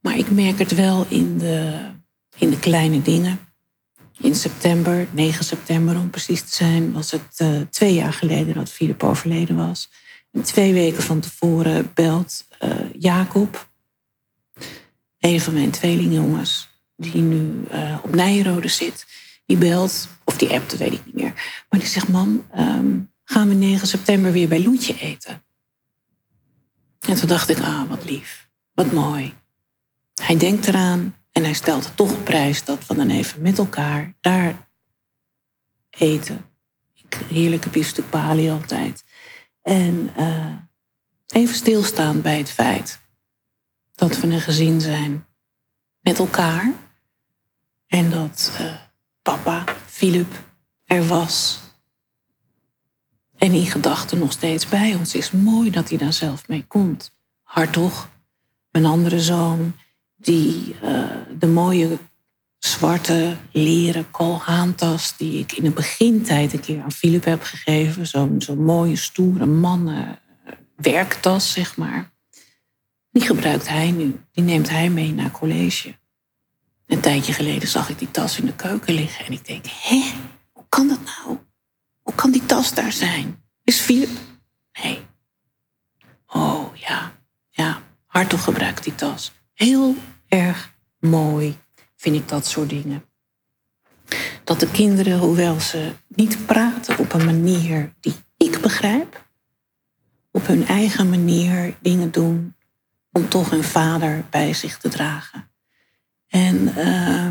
Maar 0.00 0.18
ik 0.18 0.30
merk 0.30 0.58
het 0.58 0.74
wel 0.74 1.06
in 1.08 1.38
de, 1.38 1.80
in 2.36 2.50
de 2.50 2.58
kleine 2.58 3.02
dingen. 3.02 3.38
In 4.20 4.34
september, 4.34 5.08
9 5.10 5.44
september 5.44 5.96
om 5.96 6.10
precies 6.10 6.42
te 6.42 6.54
zijn, 6.54 6.92
was 6.92 7.10
het 7.10 7.40
uh, 7.42 7.60
twee 7.70 7.94
jaar 7.94 8.12
geleden 8.12 8.54
dat 8.54 8.70
Philip 8.70 9.02
overleden 9.02 9.56
was. 9.56 9.90
En 10.32 10.42
twee 10.42 10.72
weken 10.72 11.02
van 11.02 11.20
tevoren 11.20 11.90
belt 11.94 12.46
uh, 12.64 12.70
Jacob, 12.98 13.68
een 15.26 15.40
van 15.40 15.54
mijn 15.54 15.70
tweelingjongens, 15.70 16.68
die 16.96 17.22
nu 17.22 17.64
uh, 17.72 17.98
op 18.02 18.14
Nijrode 18.14 18.68
zit, 18.68 19.06
die 19.46 19.56
belt, 19.56 20.08
of 20.24 20.36
die 20.36 20.50
appt, 20.50 20.70
dat 20.70 20.78
weet 20.78 20.92
ik 20.92 21.06
niet 21.06 21.14
meer. 21.14 21.32
Maar 21.68 21.80
die 21.80 21.88
zegt, 21.88 22.08
mam, 22.08 22.46
um, 22.58 23.12
gaan 23.24 23.48
we 23.48 23.54
9 23.54 23.86
september 23.88 24.32
weer 24.32 24.48
bij 24.48 24.62
Loetje 24.62 24.98
eten? 24.98 25.44
En 27.00 27.16
toen 27.16 27.28
dacht 27.28 27.48
ik, 27.48 27.58
ah, 27.58 27.88
wat 27.88 28.04
lief, 28.04 28.48
wat 28.74 28.92
mooi. 28.92 29.34
Hij 30.14 30.36
denkt 30.36 30.66
eraan 30.66 31.16
en 31.32 31.44
hij 31.44 31.52
stelt 31.52 31.92
toch 31.94 32.12
op 32.12 32.24
prijs 32.24 32.64
dat 32.64 32.86
we 32.86 32.94
dan 32.94 33.10
even 33.10 33.42
met 33.42 33.58
elkaar 33.58 34.14
daar 34.20 34.68
eten. 35.90 36.44
Heerlijke 37.28 37.68
biefstuk 37.68 38.14
altijd. 38.14 39.04
En 39.62 40.10
uh, 40.18 40.54
even 41.26 41.54
stilstaan 41.54 42.20
bij 42.20 42.38
het 42.38 42.50
feit 42.50 43.00
dat 43.96 44.20
we 44.20 44.26
een 44.26 44.40
gezin 44.40 44.80
zijn 44.80 45.26
met 46.00 46.18
elkaar. 46.18 46.72
En 47.86 48.10
dat 48.10 48.52
uh, 48.60 48.74
papa, 49.22 49.64
Philip, 49.86 50.44
er 50.84 51.06
was. 51.06 51.60
En 53.36 53.52
in 53.52 53.66
gedachten 53.66 54.18
nog 54.18 54.32
steeds 54.32 54.68
bij 54.68 54.94
ons. 54.94 55.14
is 55.14 55.30
mooi 55.30 55.70
dat 55.70 55.88
hij 55.88 55.98
daar 55.98 56.12
zelf 56.12 56.48
mee 56.48 56.64
komt. 56.68 57.14
Hartog, 57.42 58.08
mijn 58.70 58.84
andere 58.84 59.20
zoon, 59.20 59.76
die 60.16 60.76
uh, 60.82 61.04
de 61.38 61.46
mooie 61.46 61.98
zwarte 62.58 63.36
leren 63.52 64.10
koolhaantas 64.10 65.16
die 65.16 65.38
ik 65.38 65.52
in 65.52 65.64
de 65.64 65.70
begintijd 65.70 66.52
een 66.52 66.60
keer 66.60 66.82
aan 66.82 66.92
Philip 66.92 67.24
heb 67.24 67.42
gegeven. 67.42 68.06
Zo'n 68.06 68.40
zo 68.40 68.56
mooie, 68.56 68.96
stoere 68.96 69.46
mannen 69.46 70.18
werktas, 70.76 71.52
zeg 71.52 71.76
maar. 71.76 72.14
Die 73.16 73.24
gebruikt 73.24 73.68
hij 73.68 73.90
nu. 73.90 74.20
Die 74.32 74.44
neemt 74.44 74.70
hij 74.70 74.90
mee 74.90 75.12
naar 75.12 75.30
college. 75.30 75.94
Een 76.86 77.00
tijdje 77.00 77.32
geleden 77.32 77.68
zag 77.68 77.88
ik 77.88 77.98
die 77.98 78.10
tas 78.10 78.38
in 78.38 78.46
de 78.46 78.54
keuken 78.54 78.94
liggen 78.94 79.26
en 79.26 79.32
ik 79.32 79.46
denk, 79.46 79.64
hé, 79.66 80.12
hoe 80.52 80.64
kan 80.68 80.88
dat 80.88 80.98
nou? 81.04 81.38
Hoe 82.02 82.14
kan 82.14 82.30
die 82.30 82.46
tas 82.46 82.74
daar 82.74 82.92
zijn? 82.92 83.42
Is 83.64 83.78
Philip? 83.80 84.10
Nee. 84.82 85.06
Oh 86.26 86.74
ja, 86.74 87.12
ja, 87.50 87.82
Hartog 88.06 88.44
gebruikt 88.44 88.84
die 88.84 88.94
tas. 88.94 89.32
Heel 89.52 89.96
erg 90.28 90.74
mooi 90.98 91.56
vind 91.96 92.16
ik 92.16 92.28
dat 92.28 92.46
soort 92.46 92.68
dingen. 92.68 93.04
Dat 94.44 94.60
de 94.60 94.70
kinderen, 94.70 95.18
hoewel 95.18 95.60
ze 95.60 95.92
niet 96.08 96.46
praten 96.46 96.98
op 96.98 97.12
een 97.12 97.24
manier 97.24 97.94
die 98.00 98.14
ik 98.36 98.60
begrijp, 98.60 99.28
op 100.30 100.46
hun 100.46 100.66
eigen 100.66 101.10
manier 101.10 101.76
dingen 101.80 102.10
doen 102.10 102.55
om 103.16 103.28
toch 103.28 103.50
hun 103.50 103.64
vader 103.64 104.24
bij 104.30 104.54
zich 104.54 104.78
te 104.78 104.88
dragen. 104.88 105.50
En 106.26 106.56
uh, 106.56 107.30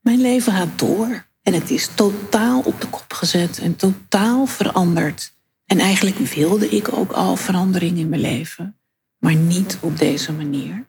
mijn 0.00 0.20
leven 0.20 0.52
gaat 0.52 0.78
door. 0.78 1.26
En 1.42 1.54
het 1.54 1.70
is 1.70 1.86
totaal 1.94 2.60
op 2.60 2.80
de 2.80 2.86
kop 2.86 3.12
gezet 3.12 3.58
en 3.58 3.76
totaal 3.76 4.46
veranderd. 4.46 5.34
En 5.64 5.78
eigenlijk 5.78 6.16
wilde 6.16 6.68
ik 6.68 6.92
ook 6.92 7.12
al 7.12 7.36
verandering 7.36 7.98
in 7.98 8.08
mijn 8.08 8.20
leven, 8.20 8.78
maar 9.18 9.34
niet 9.34 9.78
op 9.80 9.98
deze 9.98 10.32
manier. 10.32 10.88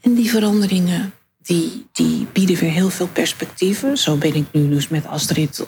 En 0.00 0.14
die 0.14 0.30
veranderingen, 0.30 1.12
die, 1.38 1.86
die 1.92 2.26
bieden 2.32 2.56
weer 2.56 2.70
heel 2.70 2.90
veel 2.90 3.08
perspectieven. 3.08 3.98
Zo 3.98 4.16
ben 4.16 4.34
ik 4.34 4.52
nu 4.52 4.68
dus 4.68 4.88
met 4.88 5.06
Astrid 5.06 5.66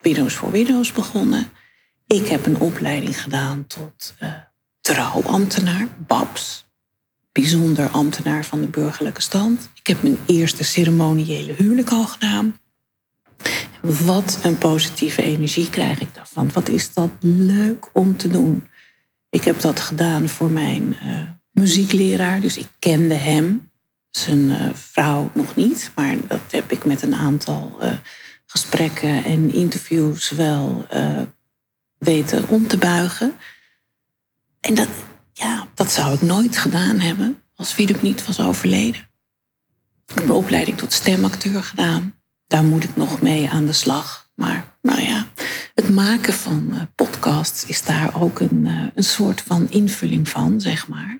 Widows 0.00 0.34
voor 0.34 0.50
Widows 0.50 0.92
begonnen. 0.92 1.50
Ik 2.10 2.28
heb 2.28 2.46
een 2.46 2.60
opleiding 2.60 3.22
gedaan 3.22 3.66
tot 3.66 4.14
uh, 4.22 4.32
trouwambtenaar, 4.80 5.88
BABS. 6.06 6.66
Bijzonder 7.32 7.88
ambtenaar 7.88 8.44
van 8.44 8.60
de 8.60 8.66
burgerlijke 8.66 9.20
stand. 9.20 9.70
Ik 9.74 9.86
heb 9.86 10.02
mijn 10.02 10.18
eerste 10.26 10.64
ceremoniële 10.64 11.52
huwelijk 11.52 11.90
al 11.90 12.06
gedaan. 12.06 12.58
Wat 13.80 14.38
een 14.42 14.58
positieve 14.58 15.22
energie 15.22 15.70
krijg 15.70 16.00
ik 16.00 16.14
daarvan. 16.14 16.50
Wat 16.52 16.68
is 16.68 16.92
dat 16.92 17.10
leuk 17.20 17.90
om 17.92 18.16
te 18.16 18.28
doen. 18.28 18.68
Ik 19.28 19.44
heb 19.44 19.60
dat 19.60 19.80
gedaan 19.80 20.28
voor 20.28 20.50
mijn 20.50 20.96
uh, 21.04 21.20
muziekleraar, 21.50 22.40
dus 22.40 22.56
ik 22.56 22.68
kende 22.78 23.14
hem. 23.14 23.70
Zijn 24.10 24.48
uh, 24.48 24.68
vrouw 24.74 25.30
nog 25.34 25.56
niet, 25.56 25.90
maar 25.94 26.16
dat 26.28 26.40
heb 26.50 26.72
ik 26.72 26.84
met 26.84 27.02
een 27.02 27.14
aantal 27.14 27.78
gesprekken 28.46 29.24
en 29.24 29.52
interviews 29.52 30.30
wel 30.30 30.86
weten 32.00 32.48
om 32.48 32.66
te 32.66 32.78
buigen. 32.78 33.34
En 34.60 34.74
dat, 34.74 34.88
ja, 35.32 35.66
dat 35.74 35.92
zou 35.92 36.14
ik 36.14 36.22
nooit 36.22 36.56
gedaan 36.56 36.98
hebben 36.98 37.42
als 37.54 37.72
Philip 37.72 38.02
niet 38.02 38.26
was 38.26 38.40
overleden. 38.40 39.08
Ik 40.06 40.14
heb 40.14 40.24
een 40.24 40.30
opleiding 40.30 40.78
tot 40.78 40.92
stemacteur 40.92 41.62
gedaan. 41.62 42.14
Daar 42.46 42.64
moet 42.64 42.84
ik 42.84 42.96
nog 42.96 43.20
mee 43.20 43.50
aan 43.50 43.66
de 43.66 43.72
slag. 43.72 44.30
Maar 44.34 44.76
nou 44.82 45.00
ja, 45.00 45.26
het 45.74 45.90
maken 45.90 46.32
van 46.32 46.68
uh, 46.72 46.82
podcasts 46.94 47.64
is 47.64 47.82
daar 47.82 48.22
ook 48.22 48.40
een, 48.40 48.66
uh, 48.66 48.86
een 48.94 49.04
soort 49.04 49.40
van 49.40 49.70
invulling 49.70 50.28
van, 50.28 50.60
zeg 50.60 50.88
maar. 50.88 51.18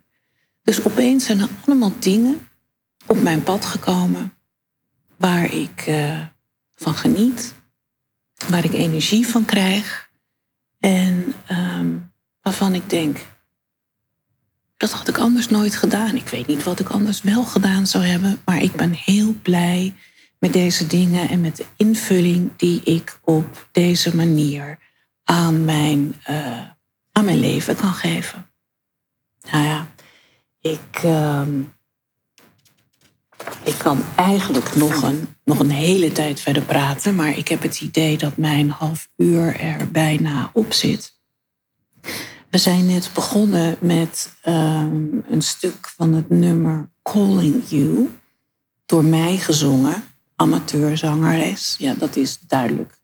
Dus 0.62 0.84
opeens 0.84 1.24
zijn 1.24 1.40
er 1.40 1.48
allemaal 1.66 1.92
dingen 1.98 2.48
op 3.07 3.22
mijn 3.22 3.42
pad 3.42 3.64
gekomen 3.64 4.34
waar 5.16 5.55
ik 5.55 5.86
uh, 5.88 6.20
van 6.74 6.94
geniet, 6.94 7.55
waar 8.48 8.64
ik 8.64 8.72
energie 8.72 9.26
van 9.26 9.44
krijg 9.44 10.09
en 10.81 11.35
um, 11.51 12.12
waarvan 12.43 12.74
ik 12.74 12.91
denk, 12.91 13.18
dat 14.76 14.93
had 14.93 15.09
ik 15.09 15.18
anders 15.18 15.49
nooit 15.49 15.76
gedaan. 15.76 16.16
Ik 16.16 16.28
weet 16.28 16.47
niet 16.47 16.62
wat 16.62 16.81
ik 16.81 16.89
anders 16.89 17.22
wel 17.22 17.45
gedaan 17.45 17.87
zou 17.87 18.05
hebben, 18.05 18.41
maar 18.45 18.62
ik 18.62 18.72
ben 18.72 18.93
heel 18.93 19.35
blij 19.43 19.95
met 20.39 20.53
deze 20.53 20.87
dingen 20.87 21.28
en 21.28 21.41
met 21.41 21.57
de 21.57 21.66
invulling 21.76 22.51
die 22.57 22.83
ik 22.83 23.20
op 23.24 23.68
deze 23.72 24.16
manier 24.16 24.78
aan 25.24 25.64
mijn, 25.64 26.14
uh, 26.31 26.61
aan 27.12 27.24
mijn 27.24 27.41
leven 27.41 27.76
kan 27.76 27.93
geven. 27.93 28.51
Nou 29.51 29.64
ja, 29.64 29.87
ik, 30.61 31.03
uh, 31.05 31.43
ik 33.64 33.78
kan 33.78 34.05
eigenlijk 34.16 34.74
nog 34.74 35.03
een, 35.03 35.28
nog 35.45 35.59
een 35.59 35.70
hele 35.70 36.12
tijd 36.12 36.41
verder 36.41 36.62
praten, 36.62 37.14
maar 37.14 37.38
ik 37.38 37.49
heb 37.49 37.62
het 37.62 37.80
idee 37.80 38.18
dat 38.18 38.36
mijn 38.36 38.70
half 38.70 39.09
uur 39.16 39.61
er 39.61 39.91
bijna 39.91 40.51
op 40.53 40.72
zit. 40.72 41.18
We 42.51 42.59
zijn 42.59 42.86
net 42.86 43.11
begonnen 43.14 43.76
met 43.80 44.32
ehm, 44.43 45.05
een 45.28 45.43
stuk 45.43 45.93
van 45.97 46.12
het 46.12 46.30
nummer 46.30 46.91
Calling 47.03 47.62
You. 47.68 48.11
Door 48.86 49.05
mij 49.05 49.36
gezongen, 49.36 50.05
amateurzangeres. 50.36 51.74
Ja, 51.78 51.95
dat 51.95 52.16
is 52.16 52.38
duidelijk. 52.38 52.99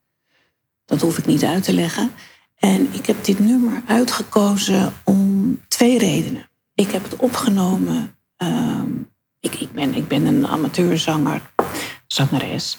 Dat 0.84 1.00
hoef 1.00 1.18
ik 1.18 1.26
niet 1.26 1.44
uit 1.44 1.62
te 1.62 1.72
leggen. 1.72 2.10
En 2.56 2.88
ik 2.92 3.06
heb 3.06 3.24
dit 3.24 3.38
nummer 3.38 3.82
uitgekozen 3.86 4.92
om 5.04 5.60
twee 5.68 5.98
redenen. 5.98 6.48
Ik 6.74 6.90
heb 6.90 7.02
het 7.02 7.16
opgenomen. 7.16 8.16
Ehm, 8.36 8.90
ik, 9.40 9.54
ik, 9.54 9.72
ben, 9.72 9.94
ik 9.94 10.08
ben 10.08 10.26
een 10.26 10.46
amateurzanger, 10.46 11.40
zangeres. 12.06 12.78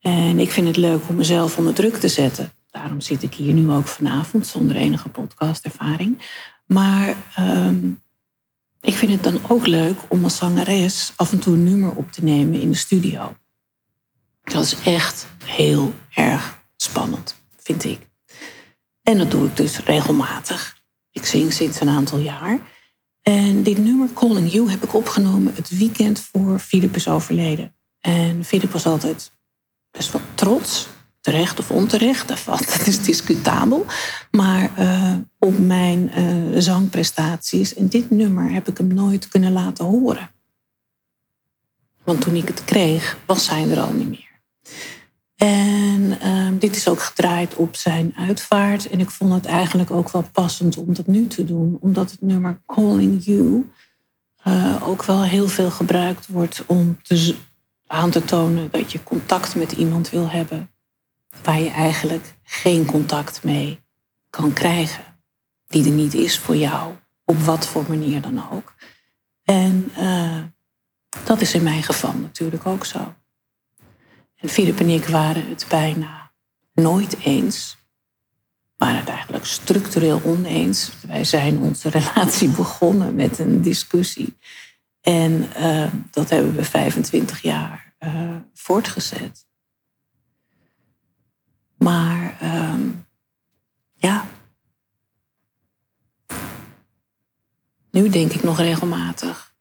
En 0.00 0.38
ik 0.38 0.50
vind 0.50 0.66
het 0.66 0.76
leuk 0.76 1.08
om 1.08 1.16
mezelf 1.16 1.58
onder 1.58 1.74
druk 1.74 1.96
te 1.96 2.08
zetten. 2.08 2.52
Daarom 2.70 3.00
zit 3.00 3.22
ik 3.22 3.34
hier 3.34 3.52
nu 3.52 3.70
ook 3.70 3.86
vanavond 3.86 4.46
zonder 4.46 4.76
enige 4.76 5.08
podcastervaring. 5.08 6.22
Maar 6.66 7.16
ehm, 7.34 7.90
ik 8.80 8.94
vind 8.94 9.12
het 9.12 9.22
dan 9.22 9.40
ook 9.48 9.66
leuk 9.66 9.98
om 10.08 10.24
als 10.24 10.36
zangeres 10.36 11.12
af 11.16 11.32
en 11.32 11.38
toe 11.38 11.54
een 11.54 11.64
nummer 11.64 11.94
op 11.94 12.12
te 12.12 12.24
nemen 12.24 12.60
in 12.60 12.70
de 12.70 12.76
studio. 12.76 13.36
Dat 14.42 14.64
is 14.64 14.80
echt 14.80 15.26
heel 15.44 15.94
erg 16.14 16.58
spannend, 16.76 17.42
vind 17.56 17.84
ik. 17.84 18.08
En 19.02 19.18
dat 19.18 19.30
doe 19.30 19.46
ik 19.46 19.56
dus 19.56 19.78
regelmatig. 19.78 20.80
Ik 21.10 21.24
zing 21.24 21.52
sinds 21.52 21.80
een 21.80 21.88
aantal 21.88 22.18
jaar. 22.18 22.58
En 23.28 23.62
dit 23.62 23.78
nummer, 23.78 24.08
Calling 24.12 24.52
You, 24.52 24.70
heb 24.70 24.82
ik 24.82 24.94
opgenomen 24.94 25.54
het 25.54 25.68
weekend 25.68 26.20
voor 26.20 26.58
Philip 26.58 26.96
is 26.96 27.08
overleden. 27.08 27.76
En 28.00 28.44
Philip 28.44 28.70
was 28.70 28.86
altijd 28.86 29.32
best 29.90 30.12
wel 30.12 30.20
trots 30.34 30.88
terecht 31.20 31.58
of 31.58 31.70
onterecht, 31.70 32.28
dat 32.46 32.86
is 32.86 33.02
discutabel. 33.02 33.86
Maar 34.30 34.70
uh, 34.78 35.14
op 35.38 35.58
mijn 35.58 36.10
uh, 36.18 36.60
zangprestaties 36.60 37.74
en 37.74 37.88
dit 37.88 38.10
nummer 38.10 38.50
heb 38.50 38.68
ik 38.68 38.78
hem 38.78 38.94
nooit 38.94 39.28
kunnen 39.28 39.52
laten 39.52 39.84
horen. 39.84 40.30
Want 42.04 42.20
toen 42.20 42.34
ik 42.34 42.48
het 42.48 42.64
kreeg, 42.64 43.18
was 43.26 43.48
hij 43.48 43.70
er 43.70 43.80
al 43.80 43.92
niet 43.92 44.08
meer. 44.08 44.40
En 45.36 46.18
uh, 46.22 46.48
dit 46.58 46.76
is 46.76 46.88
ook 46.88 47.00
gedraaid 47.00 47.54
op 47.54 47.76
zijn 47.76 48.14
uitvaart. 48.16 48.88
En 48.88 49.00
ik 49.00 49.10
vond 49.10 49.32
het 49.32 49.46
eigenlijk 49.46 49.90
ook 49.90 50.10
wel 50.10 50.24
passend 50.32 50.76
om 50.76 50.94
dat 50.94 51.06
nu 51.06 51.26
te 51.26 51.44
doen. 51.44 51.76
Omdat 51.80 52.10
het 52.10 52.20
nummer 52.20 52.62
Calling 52.66 53.24
You 53.24 53.70
ook 54.82 55.04
wel 55.04 55.24
heel 55.24 55.48
veel 55.48 55.70
gebruikt 55.70 56.26
wordt 56.26 56.64
om 56.66 57.02
te, 57.02 57.36
aan 57.86 58.10
te 58.10 58.24
tonen 58.24 58.70
dat 58.70 58.92
je 58.92 59.02
contact 59.02 59.54
met 59.54 59.72
iemand 59.72 60.10
wil 60.10 60.30
hebben 60.30 60.70
waar 61.42 61.60
je 61.60 61.70
eigenlijk 61.70 62.34
geen 62.42 62.84
contact 62.84 63.44
mee 63.44 63.80
kan 64.30 64.52
krijgen. 64.52 65.04
Die 65.66 65.84
er 65.84 65.90
niet 65.90 66.14
is 66.14 66.38
voor 66.38 66.56
jou, 66.56 66.94
op 67.24 67.38
wat 67.38 67.66
voor 67.66 67.84
manier 67.88 68.20
dan 68.20 68.50
ook. 68.50 68.74
En 69.42 69.90
uh, 69.98 70.42
dat 71.24 71.40
is 71.40 71.54
in 71.54 71.62
mijn 71.62 71.82
geval 71.82 72.12
natuurlijk 72.12 72.66
ook 72.66 72.84
zo. 72.84 73.14
En 74.36 74.48
Filip 74.48 74.80
en 74.80 74.88
ik 74.88 75.04
waren 75.04 75.48
het 75.48 75.66
bijna 75.68 76.32
nooit 76.74 77.18
eens. 77.18 77.76
Waren 78.76 78.98
het 78.98 79.08
eigenlijk 79.08 79.44
structureel 79.44 80.20
oneens. 80.24 80.92
Wij 81.06 81.24
zijn 81.24 81.58
onze 81.58 81.88
relatie 81.88 82.48
begonnen 82.62 83.14
met 83.14 83.38
een 83.38 83.62
discussie. 83.62 84.36
En 85.00 85.48
uh, 85.56 85.92
dat 86.10 86.30
hebben 86.30 86.54
we 86.54 86.64
25 86.64 87.42
jaar 87.42 87.94
uh, 88.00 88.36
voortgezet. 88.54 89.46
Maar 91.78 92.38
um, 92.42 93.06
ja. 93.94 94.26
Nu 97.90 98.08
denk 98.08 98.32
ik 98.32 98.42
nog 98.42 98.58
regelmatig. 98.58 99.54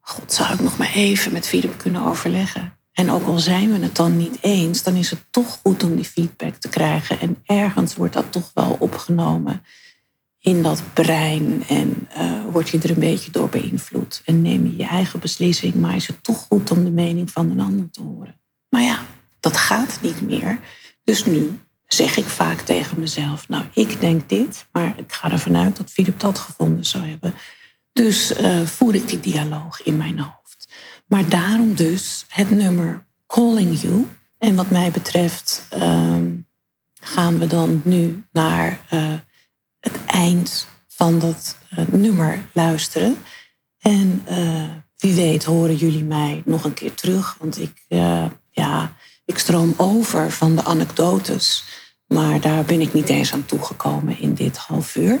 God, 0.00 0.32
zou 0.32 0.52
ik 0.52 0.60
nog 0.60 0.78
maar 0.78 0.92
even 0.94 1.32
met 1.32 1.46
Philip 1.46 1.78
kunnen 1.78 2.02
overleggen? 2.02 2.78
En 2.94 3.10
ook 3.10 3.26
al 3.26 3.38
zijn 3.38 3.72
we 3.72 3.78
het 3.78 3.96
dan 3.96 4.16
niet 4.16 4.38
eens, 4.40 4.82
dan 4.82 4.94
is 4.94 5.10
het 5.10 5.24
toch 5.30 5.58
goed 5.62 5.82
om 5.82 5.96
die 5.96 6.04
feedback 6.04 6.54
te 6.54 6.68
krijgen. 6.68 7.20
En 7.20 7.36
ergens 7.44 7.94
wordt 7.94 8.14
dat 8.14 8.32
toch 8.32 8.50
wel 8.54 8.76
opgenomen 8.78 9.62
in 10.38 10.62
dat 10.62 10.82
brein 10.92 11.64
en 11.68 12.08
uh, 12.18 12.44
word 12.52 12.68
je 12.68 12.78
er 12.78 12.90
een 12.90 12.98
beetje 12.98 13.30
door 13.30 13.48
beïnvloed. 13.48 14.22
En 14.24 14.42
neem 14.42 14.64
je 14.66 14.76
je 14.76 14.86
eigen 14.86 15.20
beslissing, 15.20 15.74
maar 15.74 15.96
is 15.96 16.06
het 16.06 16.22
toch 16.22 16.38
goed 16.38 16.70
om 16.70 16.84
de 16.84 16.90
mening 16.90 17.30
van 17.30 17.50
een 17.50 17.60
ander 17.60 17.90
te 17.90 18.02
horen. 18.02 18.40
Maar 18.68 18.82
ja, 18.82 18.98
dat 19.40 19.56
gaat 19.56 19.98
niet 20.02 20.20
meer. 20.20 20.58
Dus 21.04 21.24
nu 21.24 21.60
zeg 21.86 22.16
ik 22.16 22.24
vaak 22.24 22.60
tegen 22.60 23.00
mezelf, 23.00 23.48
nou, 23.48 23.64
ik 23.72 24.00
denk 24.00 24.28
dit, 24.28 24.66
maar 24.72 24.98
ik 24.98 25.12
ga 25.12 25.30
ervan 25.30 25.56
uit 25.56 25.76
dat 25.76 25.90
Philip 25.90 26.20
dat 26.20 26.38
gevonden 26.38 26.84
zou 26.84 27.04
hebben. 27.04 27.34
Dus 27.92 28.40
uh, 28.40 28.60
voer 28.60 28.94
ik 28.94 29.08
die 29.08 29.20
dialoog 29.20 29.82
in 29.82 29.96
mijn 29.96 30.18
hoofd. 30.18 30.43
Maar 31.06 31.28
daarom 31.28 31.74
dus 31.74 32.24
het 32.28 32.50
nummer 32.50 33.06
Calling 33.26 33.80
You. 33.80 34.06
En 34.38 34.54
wat 34.54 34.70
mij 34.70 34.90
betreft 34.90 35.66
uh, 35.76 36.16
gaan 36.94 37.38
we 37.38 37.46
dan 37.46 37.80
nu 37.84 38.24
naar 38.32 38.80
uh, 38.92 39.12
het 39.80 40.04
eind 40.06 40.66
van 40.88 41.18
dat 41.18 41.56
uh, 41.78 41.84
nummer 41.86 42.46
luisteren. 42.52 43.16
En 43.78 44.24
wie 44.96 45.14
weet 45.14 45.44
horen 45.44 45.76
jullie 45.76 46.04
mij 46.04 46.42
nog 46.44 46.64
een 46.64 46.74
keer 46.74 46.94
terug. 46.94 47.36
Want 47.38 47.60
ik, 47.60 47.84
ja, 48.50 48.96
ik 49.24 49.38
stroom 49.38 49.74
over 49.76 50.30
van 50.30 50.56
de 50.56 50.64
anekdotes. 50.64 51.64
Maar 52.06 52.40
daar 52.40 52.64
ben 52.64 52.80
ik 52.80 52.92
niet 52.92 53.08
eens 53.08 53.32
aan 53.32 53.46
toegekomen 53.46 54.18
in 54.18 54.34
dit 54.34 54.56
half 54.56 54.96
uur. 54.96 55.20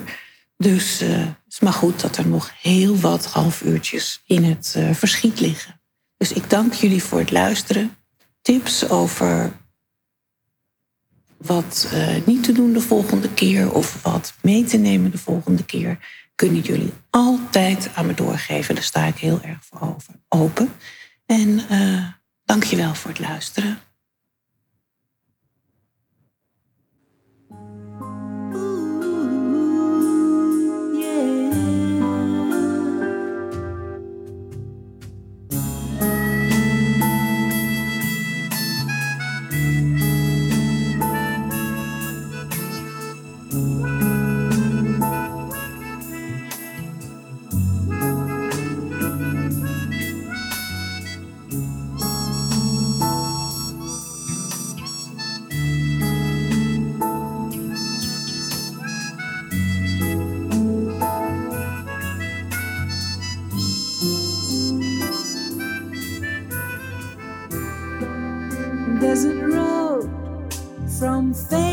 Dus 0.56 0.98
het 0.98 1.34
is 1.48 1.60
maar 1.60 1.72
goed 1.72 2.00
dat 2.00 2.16
er 2.16 2.26
nog 2.26 2.52
heel 2.60 2.96
wat 2.96 3.26
half 3.26 3.62
uurtjes 3.62 4.22
in 4.26 4.44
het 4.44 4.74
uh, 4.76 4.94
verschiet 4.94 5.40
liggen. 5.40 5.80
Dus 6.16 6.32
ik 6.32 6.50
dank 6.50 6.72
jullie 6.72 7.02
voor 7.02 7.18
het 7.18 7.30
luisteren. 7.30 7.96
Tips 8.42 8.88
over 8.88 9.52
wat 11.36 11.90
uh, 11.92 12.26
niet 12.26 12.44
te 12.44 12.52
doen 12.52 12.72
de 12.72 12.80
volgende 12.80 13.34
keer 13.34 13.72
of 13.72 14.02
wat 14.02 14.34
mee 14.42 14.64
te 14.64 14.76
nemen 14.76 15.10
de 15.10 15.18
volgende 15.18 15.64
keer, 15.64 15.98
kunnen 16.34 16.60
jullie 16.60 16.92
altijd 17.10 17.90
aan 17.94 18.06
me 18.06 18.14
doorgeven. 18.14 18.74
Daar 18.74 18.84
sta 18.84 19.04
ik 19.04 19.16
heel 19.16 19.40
erg 19.42 19.58
voor 19.64 19.96
open. 20.28 20.72
En 21.26 21.60
dank 22.44 22.64
je 22.64 22.76
wel 22.76 22.94
voor 22.94 23.10
het 23.10 23.20
luisteren. 23.20 23.78
faith. 71.34 71.63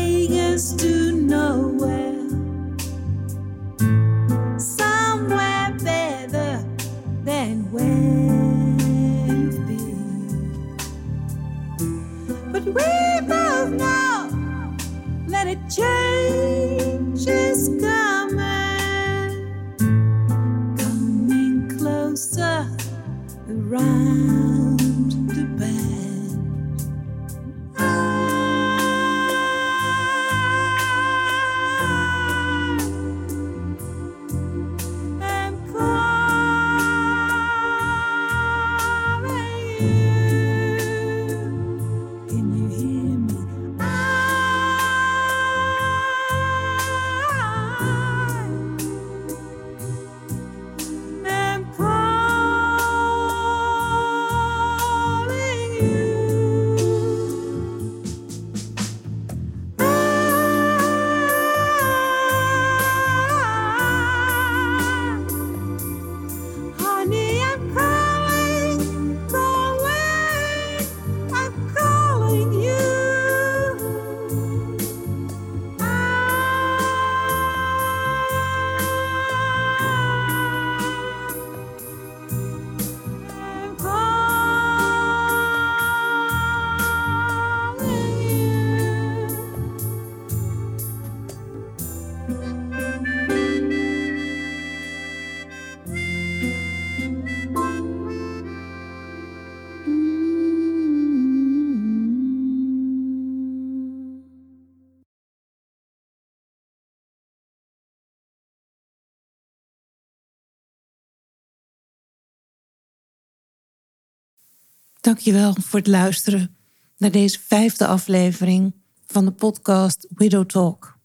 Dankjewel 115.02 115.54
voor 115.60 115.78
het 115.78 115.88
luisteren 115.88 116.56
naar 116.96 117.10
deze 117.10 117.40
vijfde 117.40 117.86
aflevering 117.86 118.74
van 119.06 119.24
de 119.24 119.32
podcast 119.32 120.06
Widow 120.14 120.46
Talk. 120.46 120.98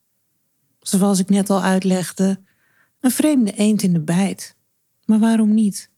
Zoals 0.80 1.20
ik 1.20 1.30
net 1.30 1.50
al 1.50 1.62
uitlegde, 1.62 2.42
een 3.00 3.12
vreemde 3.12 3.52
eend 3.52 3.82
in 3.82 3.94
de 3.94 4.00
bijt. 4.00 4.56
Maar 5.06 5.20
waarom 5.20 5.54
niet? 5.54 5.92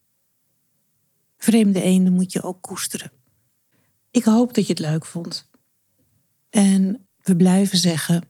Vreemde 1.38 1.82
eenden 1.82 2.14
moet 2.14 2.32
je 2.32 2.42
ook 2.42 2.62
koesteren. 2.62 3.12
Ik 4.12 4.24
hoop 4.24 4.54
dat 4.54 4.66
je 4.66 4.74
het 4.74 4.82
leuk 4.82 5.06
vond. 5.06 5.50
En 6.50 7.08
we 7.24 7.36
blijven 7.36 7.78
zeggen: 7.78 8.30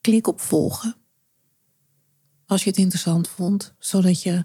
klik 0.00 0.26
op 0.26 0.40
volgen. 0.40 0.96
Als 2.46 2.62
je 2.64 2.68
het 2.70 2.78
interessant 2.78 3.28
vond, 3.28 3.74
zodat 3.78 4.22
je 4.22 4.44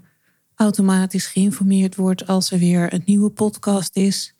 automatisch 0.57 1.25
geïnformeerd 1.25 1.95
wordt 1.95 2.27
als 2.27 2.51
er 2.51 2.59
weer 2.59 2.93
een 2.93 3.03
nieuwe 3.05 3.29
podcast 3.29 3.95
is. 3.95 4.35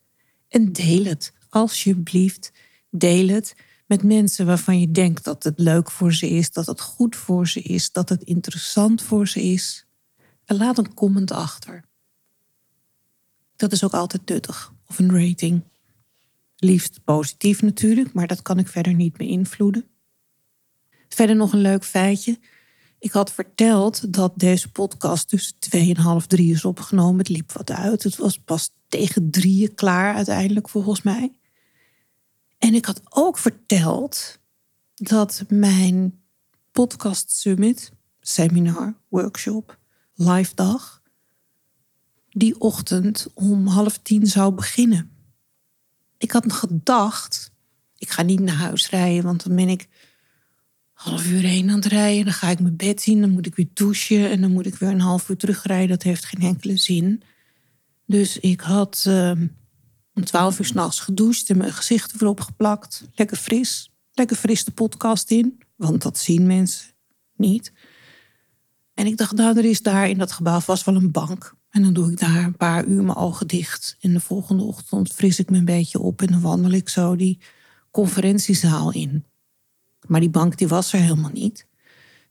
En 0.48 0.72
deel 0.72 1.04
het, 1.04 1.34
alsjeblieft. 1.50 2.52
Deel 2.90 3.28
het 3.28 3.56
met 3.86 4.04
mensen 4.04 4.46
waarvan 4.46 4.80
je 4.80 4.92
denkt 4.92 5.24
dat 5.24 5.44
het 5.44 5.60
leuk 5.60 5.92
voor 5.92 6.14
ze 6.14 6.30
is, 6.30 6.52
dat 6.52 6.66
het 6.66 6.82
goed 6.82 7.16
voor 7.16 7.48
ze 7.48 7.62
is, 7.62 7.92
dat 7.92 8.10
het 8.10 8.24
interessant 8.24 9.02
voor 9.02 9.28
ze 9.28 9.44
is. 9.44 9.86
En 10.46 10.58
laat 10.58 10.78
een 10.78 10.94
comment 10.94 11.32
achter. 11.32 11.84
Dat 13.56 13.72
is 13.72 13.84
ook 13.84 13.94
altijd 13.94 14.30
nuttig. 14.30 14.74
Of 14.88 15.00
een 15.00 15.28
rating. 15.28 15.64
Liefst 16.56 17.04
positief 17.04 17.62
natuurlijk, 17.62 18.14
maar 18.14 18.28
dat 18.28 18.42
kan 18.42 18.60
ik 18.60 18.68
verder 18.68 18.94
niet 18.94 19.18
beïnvloeden. 19.18 19.86
Verder 21.10 21.36
nog 21.36 21.54
een 21.54 21.62
leuk 21.62 21.86
feitje. 21.86 22.40
Ik 23.00 23.12
had 23.12 23.32
verteld 23.32 24.14
dat 24.14 24.34
deze 24.36 24.72
podcast 24.72 25.30
tussen 25.30 25.60
2 25.60 25.90
en 25.90 26.02
half 26.02 26.28
drie 26.28 26.52
is 26.52 26.66
opgenomen. 26.66 27.18
Het 27.18 27.30
liep 27.30 27.52
wat 27.52 27.72
uit. 27.72 28.04
Het 28.04 28.16
was 28.16 28.40
pas 28.40 28.72
tegen 28.88 29.32
drieën 29.32 29.74
klaar 29.76 30.16
uiteindelijk 30.16 30.70
volgens 30.70 31.02
mij. 31.02 31.34
En 32.58 32.74
ik 32.74 32.86
had 32.86 33.02
ook 33.10 33.38
verteld 33.38 34.40
dat 34.94 35.44
mijn 35.48 36.22
podcast 36.72 37.32
summit, 37.32 37.92
seminar, 38.20 38.98
workshop, 39.08 39.80
live 40.14 40.56
dag, 40.56 41.02
die 42.30 42.60
ochtend 42.60 43.28
om 43.34 43.68
half 43.68 43.98
tien 43.98 44.28
zou 44.28 44.54
beginnen. 44.54 45.12
Ik 46.18 46.32
had 46.32 46.54
gedacht, 46.54 47.52
ik 47.98 48.10
ga 48.10 48.22
niet 48.22 48.40
naar 48.40 48.56
huis 48.56 48.90
rijden, 48.90 49.24
want 49.24 49.44
dan 49.44 49.56
ben 49.56 49.70
ik 49.70 49.88
half 50.98 51.28
uur 51.28 51.42
heen 51.42 51.70
aan 51.70 51.76
het 51.76 51.86
rijden. 51.86 52.26
Dan 52.26 52.34
ga 52.34 52.50
ik 52.50 52.60
mijn 52.60 52.76
bed 52.76 53.02
zien, 53.02 53.22
dan 53.22 53.30
moet 53.30 53.46
ik 53.46 53.56
weer 53.56 53.70
douchen 53.74 54.30
en 54.30 54.42
dan 54.42 54.52
moet 54.52 54.66
ik 54.66 54.76
weer 54.76 54.90
een 54.90 55.00
half 55.00 55.30
uur 55.30 55.38
terugrijden. 55.38 55.88
Dat 55.88 56.04
heeft 56.04 56.26
geen 56.26 56.42
enkele 56.42 56.78
zin. 56.78 57.24
Dus 58.06 58.40
ik 58.40 58.62
had 58.62 59.06
uh, 59.08 59.32
om 60.14 60.24
twaalf 60.24 60.60
uur 60.60 60.66
s'nachts 60.66 61.00
gedoucht 61.00 61.50
en 61.50 61.58
mijn 61.58 61.74
gezicht 61.74 62.22
erop 62.22 62.40
geplakt. 62.40 63.10
Lekker 63.16 63.38
fris. 63.38 63.92
Lekker 64.14 64.36
fris 64.38 64.64
de 64.64 64.72
podcast 64.72 65.32
in, 65.32 65.62
want 65.76 66.02
dat 66.02 66.18
zien 66.18 66.48
mensen 66.48 66.88
niet. 67.36 67.74
En 68.94 69.06
ik 69.06 69.18
dacht, 69.18 69.36
nou, 69.36 69.58
er 69.58 69.66
is 69.66 69.82
daar 69.82 70.10
in 70.10 70.18
dat 70.18 70.32
gebouw 70.32 70.60
vast 70.60 70.86
wel 70.86 70.96
een 70.96 71.12
bank. 71.12 71.56
En 71.70 71.82
dan 71.84 71.94
doe 71.94 72.12
ik 72.12 72.20
daar 72.20 72.44
een 72.44 72.58
paar 72.58 72.86
uur 72.86 73.04
mijn 73.04 73.18
ogen 73.18 73.48
dicht. 73.48 73.98
En 74.00 74.14
de 74.14 74.20
volgende 74.20 74.64
ochtend 74.64 75.14
fris 75.14 75.40
ik 75.40 75.50
me 75.50 75.58
een 75.58 75.66
beetje 75.66 76.00
op 76.00 76.22
en 76.22 76.28
dan 76.28 76.42
wandel 76.42 76.72
ik 76.72 76.90
zo 76.90 77.16
die 77.16 77.40
conferentiezaal 77.92 78.92
in. 78.92 79.26
Maar 80.08 80.20
die 80.20 80.30
bank 80.30 80.58
die 80.58 80.68
was 80.68 80.94
er 80.94 81.00
helemaal 81.00 81.32
niet. 81.34 81.68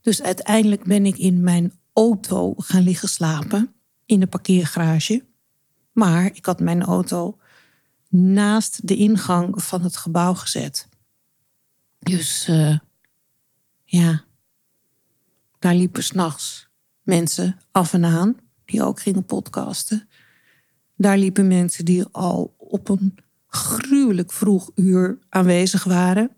Dus 0.00 0.22
uiteindelijk 0.22 0.84
ben 0.84 1.06
ik 1.06 1.18
in 1.18 1.40
mijn 1.40 1.72
auto 1.92 2.54
gaan 2.56 2.82
liggen 2.82 3.08
slapen 3.08 3.74
in 4.06 4.20
de 4.20 4.26
parkeergarage. 4.26 5.24
Maar 5.92 6.24
ik 6.24 6.46
had 6.46 6.60
mijn 6.60 6.82
auto 6.82 7.38
naast 8.08 8.88
de 8.88 8.96
ingang 8.96 9.62
van 9.62 9.82
het 9.82 9.96
gebouw 9.96 10.34
gezet. 10.34 10.88
Dus 11.98 12.48
uh, 12.48 12.78
ja, 13.84 14.24
daar 15.58 15.74
liepen 15.74 16.02
s'nachts 16.02 16.68
mensen 17.02 17.58
af 17.72 17.92
en 17.92 18.04
aan 18.04 18.36
die 18.64 18.82
ook 18.82 19.00
gingen 19.00 19.24
podcasten. 19.24 20.08
Daar 20.96 21.18
liepen 21.18 21.46
mensen 21.46 21.84
die 21.84 22.04
al 22.04 22.54
op 22.58 22.88
een 22.88 23.18
gruwelijk 23.46 24.32
vroeg 24.32 24.70
uur 24.74 25.18
aanwezig 25.28 25.84
waren. 25.84 26.35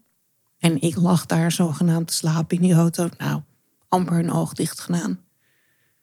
En 0.58 0.80
ik 0.80 0.96
lag 0.96 1.26
daar 1.26 1.52
zogenaamd 1.52 2.06
te 2.06 2.14
slapen 2.14 2.56
in 2.56 2.62
die 2.62 2.72
auto. 2.72 3.08
Nou, 3.18 3.42
amper 3.88 4.18
een 4.18 4.32
oog 4.32 4.52
dicht 4.52 4.80
gedaan. 4.80 5.20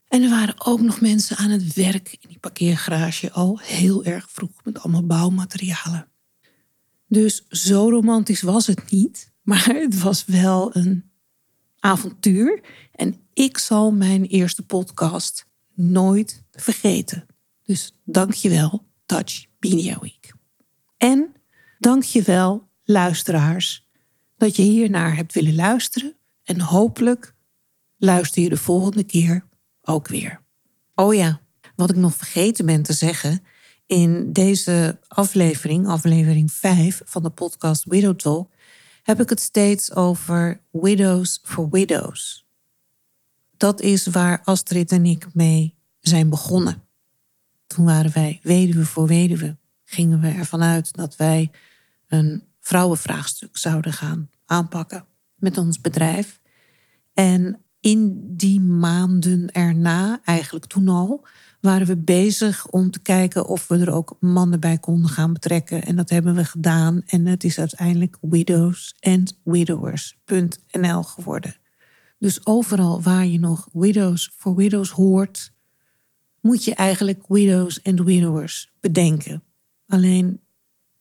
En 0.07 0.23
er 0.23 0.29
waren 0.29 0.65
ook 0.65 0.81
nog 0.81 1.01
mensen 1.01 1.37
aan 1.37 1.49
het 1.49 1.73
werk 1.73 2.17
in 2.19 2.29
die 2.29 2.39
parkeergarage 2.39 3.31
al 3.31 3.59
heel 3.59 4.03
erg 4.03 4.31
vroeg 4.31 4.63
met 4.63 4.79
allemaal 4.79 5.05
bouwmaterialen. 5.05 6.07
Dus 7.07 7.45
zo 7.49 7.89
romantisch 7.89 8.41
was 8.41 8.67
het 8.67 8.91
niet, 8.91 9.31
maar 9.41 9.65
het 9.85 10.01
was 10.01 10.25
wel 10.25 10.75
een 10.75 11.11
avontuur. 11.79 12.61
En 12.91 13.15
ik 13.33 13.57
zal 13.57 13.91
mijn 13.91 14.25
eerste 14.25 14.65
podcast 14.65 15.45
nooit 15.73 16.43
vergeten. 16.51 17.25
Dus 17.63 17.95
dankjewel, 18.03 18.85
Touch 19.05 19.45
Media 19.59 19.99
Week. 19.99 20.33
En 20.97 21.33
dankjewel, 21.79 22.69
luisteraars, 22.83 23.84
dat 24.37 24.55
je 24.55 24.61
hiernaar 24.61 25.15
hebt 25.15 25.33
willen 25.33 25.55
luisteren. 25.55 26.15
En 26.43 26.61
hopelijk 26.61 27.33
luister 27.97 28.43
je 28.43 28.49
de 28.49 28.57
volgende 28.57 29.03
keer 29.03 29.45
ook 29.81 30.07
weer. 30.07 30.41
Oh 30.95 31.13
ja, 31.13 31.41
wat 31.75 31.89
ik 31.89 31.95
nog 31.95 32.15
vergeten 32.15 32.65
ben 32.65 32.81
te 32.81 32.93
zeggen. 32.93 33.43
In 33.85 34.33
deze 34.33 34.99
aflevering, 35.07 35.87
aflevering 35.87 36.51
5 36.51 37.01
van 37.05 37.23
de 37.23 37.29
podcast 37.29 37.83
Widow 37.83 38.15
Talk, 38.15 38.49
heb 39.03 39.21
ik 39.21 39.29
het 39.29 39.39
steeds 39.39 39.93
over 39.95 40.61
Widows 40.71 41.39
for 41.43 41.69
Widows. 41.69 42.45
Dat 43.57 43.81
is 43.81 44.07
waar 44.07 44.41
Astrid 44.43 44.91
en 44.91 45.05
ik 45.05 45.33
mee 45.33 45.75
zijn 45.99 46.29
begonnen. 46.29 46.83
Toen 47.67 47.85
waren 47.85 48.11
wij 48.13 48.39
weduwe 48.43 48.85
voor 48.85 49.07
weduwe. 49.07 49.57
Gingen 49.83 50.21
we 50.21 50.27
ervan 50.27 50.63
uit 50.63 50.93
dat 50.93 51.15
wij 51.15 51.51
een 52.07 52.43
vrouwenvraagstuk 52.65 53.57
zouden 53.57 53.93
gaan 53.93 54.29
aanpakken 54.45 55.05
met 55.35 55.57
ons 55.57 55.81
bedrijf. 55.81 56.39
En 57.13 57.61
in 57.79 58.33
die 58.35 58.61
maanden 58.61 59.51
erna, 59.51 60.21
eigenlijk 60.23 60.65
toen 60.65 60.87
al, 60.87 61.27
waren 61.61 61.87
we 61.87 61.97
bezig 61.97 62.67
om 62.67 62.91
te 62.91 63.01
kijken 63.01 63.47
of 63.47 63.67
we 63.67 63.77
er 63.77 63.91
ook 63.91 64.17
mannen 64.19 64.59
bij 64.59 64.77
konden 64.77 65.09
gaan 65.09 65.33
betrekken. 65.33 65.83
En 65.83 65.95
dat 65.95 66.09
hebben 66.09 66.35
we 66.35 66.45
gedaan. 66.45 67.01
En 67.05 67.25
het 67.25 67.43
is 67.43 67.59
uiteindelijk 67.59 68.17
widowsandwidowers.nl 68.21 71.03
geworden. 71.03 71.55
Dus 72.19 72.45
overal 72.45 73.01
waar 73.01 73.25
je 73.25 73.39
nog 73.39 73.69
Widows 73.73 74.31
for 74.35 74.55
Widows 74.55 74.89
hoort, 74.89 75.53
moet 76.41 76.63
je 76.63 76.75
eigenlijk 76.75 77.23
Widows 77.27 77.83
and 77.83 77.99
Widowers 77.99 78.73
bedenken. 78.79 79.43
Alleen 79.87 80.39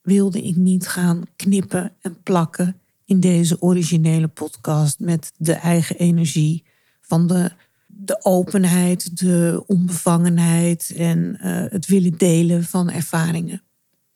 wilde 0.04 0.42
ik 0.42 0.56
niet 0.56 0.88
gaan 0.88 1.22
knippen 1.36 1.92
en 2.00 2.22
plakken 2.22 2.80
in 3.04 3.20
deze 3.20 3.62
originele 3.62 4.28
podcast 4.28 5.00
met 5.00 5.32
de 5.36 5.52
eigen 5.52 5.96
energie 5.96 6.64
van 7.00 7.26
de, 7.26 7.50
de 7.86 8.24
openheid, 8.24 9.18
de 9.18 9.64
onbevangenheid 9.66 10.94
en 10.96 11.18
uh, 11.18 11.64
het 11.68 11.86
willen 11.86 12.18
delen 12.18 12.64
van 12.64 12.90
ervaringen. 12.90 13.62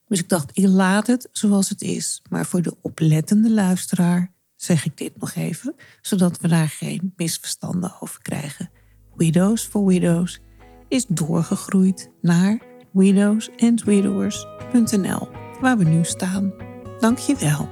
Dus 0.09 0.19
ik 0.19 0.29
dacht, 0.29 0.51
ik 0.53 0.67
laat 0.67 1.07
het 1.07 1.29
zoals 1.33 1.69
het 1.69 1.83
is. 1.83 2.23
Maar 2.31 2.47
voor 2.47 2.63
de 2.63 2.77
oplettende 2.81 3.51
luisteraar 3.51 4.33
zeg 4.57 4.85
ik 4.85 4.97
dit 4.97 5.21
nog 5.21 5.35
even, 5.35 5.75
zodat 6.01 6.41
we 6.41 6.49
daar 6.49 6.69
geen 6.69 7.13
misverstanden 7.17 7.97
over 8.01 8.23
krijgen. 8.23 8.71
Widows 9.17 9.63
for 9.63 9.87
Widows 9.87 10.41
is 10.89 11.05
doorgegroeid 11.09 12.11
naar 12.21 12.59
widowsandwidowers.nl, 12.91 15.29
waar 15.61 15.79
we 15.79 15.85
nu 15.85 16.05
staan. 16.05 16.55
Dank 16.99 17.19
je 17.19 17.37
wel. 17.39 17.69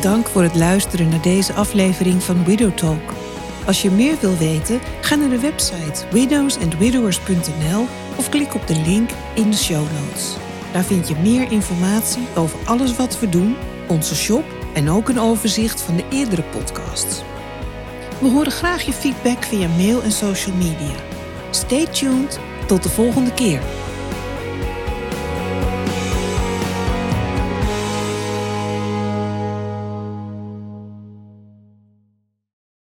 Dank 0.00 0.26
voor 0.26 0.42
het 0.42 0.54
luisteren 0.54 1.08
naar 1.08 1.22
deze 1.22 1.52
aflevering 1.52 2.22
van 2.22 2.44
Widow 2.44 2.76
Talk. 2.76 3.12
Als 3.66 3.82
je 3.82 3.90
meer 3.90 4.16
wil 4.20 4.36
weten, 4.36 4.80
ga 5.00 5.14
naar 5.14 5.28
de 5.28 5.40
website 5.40 6.04
widowsandwidowers.nl 6.10 7.86
of 8.16 8.28
klik 8.28 8.54
op 8.54 8.66
de 8.66 8.80
link 8.86 9.10
in 9.34 9.50
de 9.50 9.56
show 9.56 9.86
notes. 10.00 10.36
Daar 10.72 10.84
vind 10.84 11.08
je 11.08 11.14
meer 11.22 11.52
informatie 11.52 12.26
over 12.36 12.58
alles 12.64 12.96
wat 12.96 13.20
we 13.20 13.28
doen, 13.28 13.56
onze 13.88 14.14
shop 14.14 14.44
en 14.74 14.90
ook 14.90 15.08
een 15.08 15.20
overzicht 15.20 15.80
van 15.80 15.96
de 15.96 16.04
eerdere 16.10 16.42
podcasts. 16.42 17.22
We 18.20 18.28
horen 18.28 18.52
graag 18.52 18.82
je 18.82 18.92
feedback 18.92 19.44
via 19.44 19.68
mail 19.68 20.02
en 20.02 20.12
social 20.12 20.56
media. 20.56 20.94
Stay 21.50 21.86
tuned, 21.86 22.38
tot 22.66 22.82
de 22.82 22.88
volgende 22.88 23.32
keer. 23.32 23.60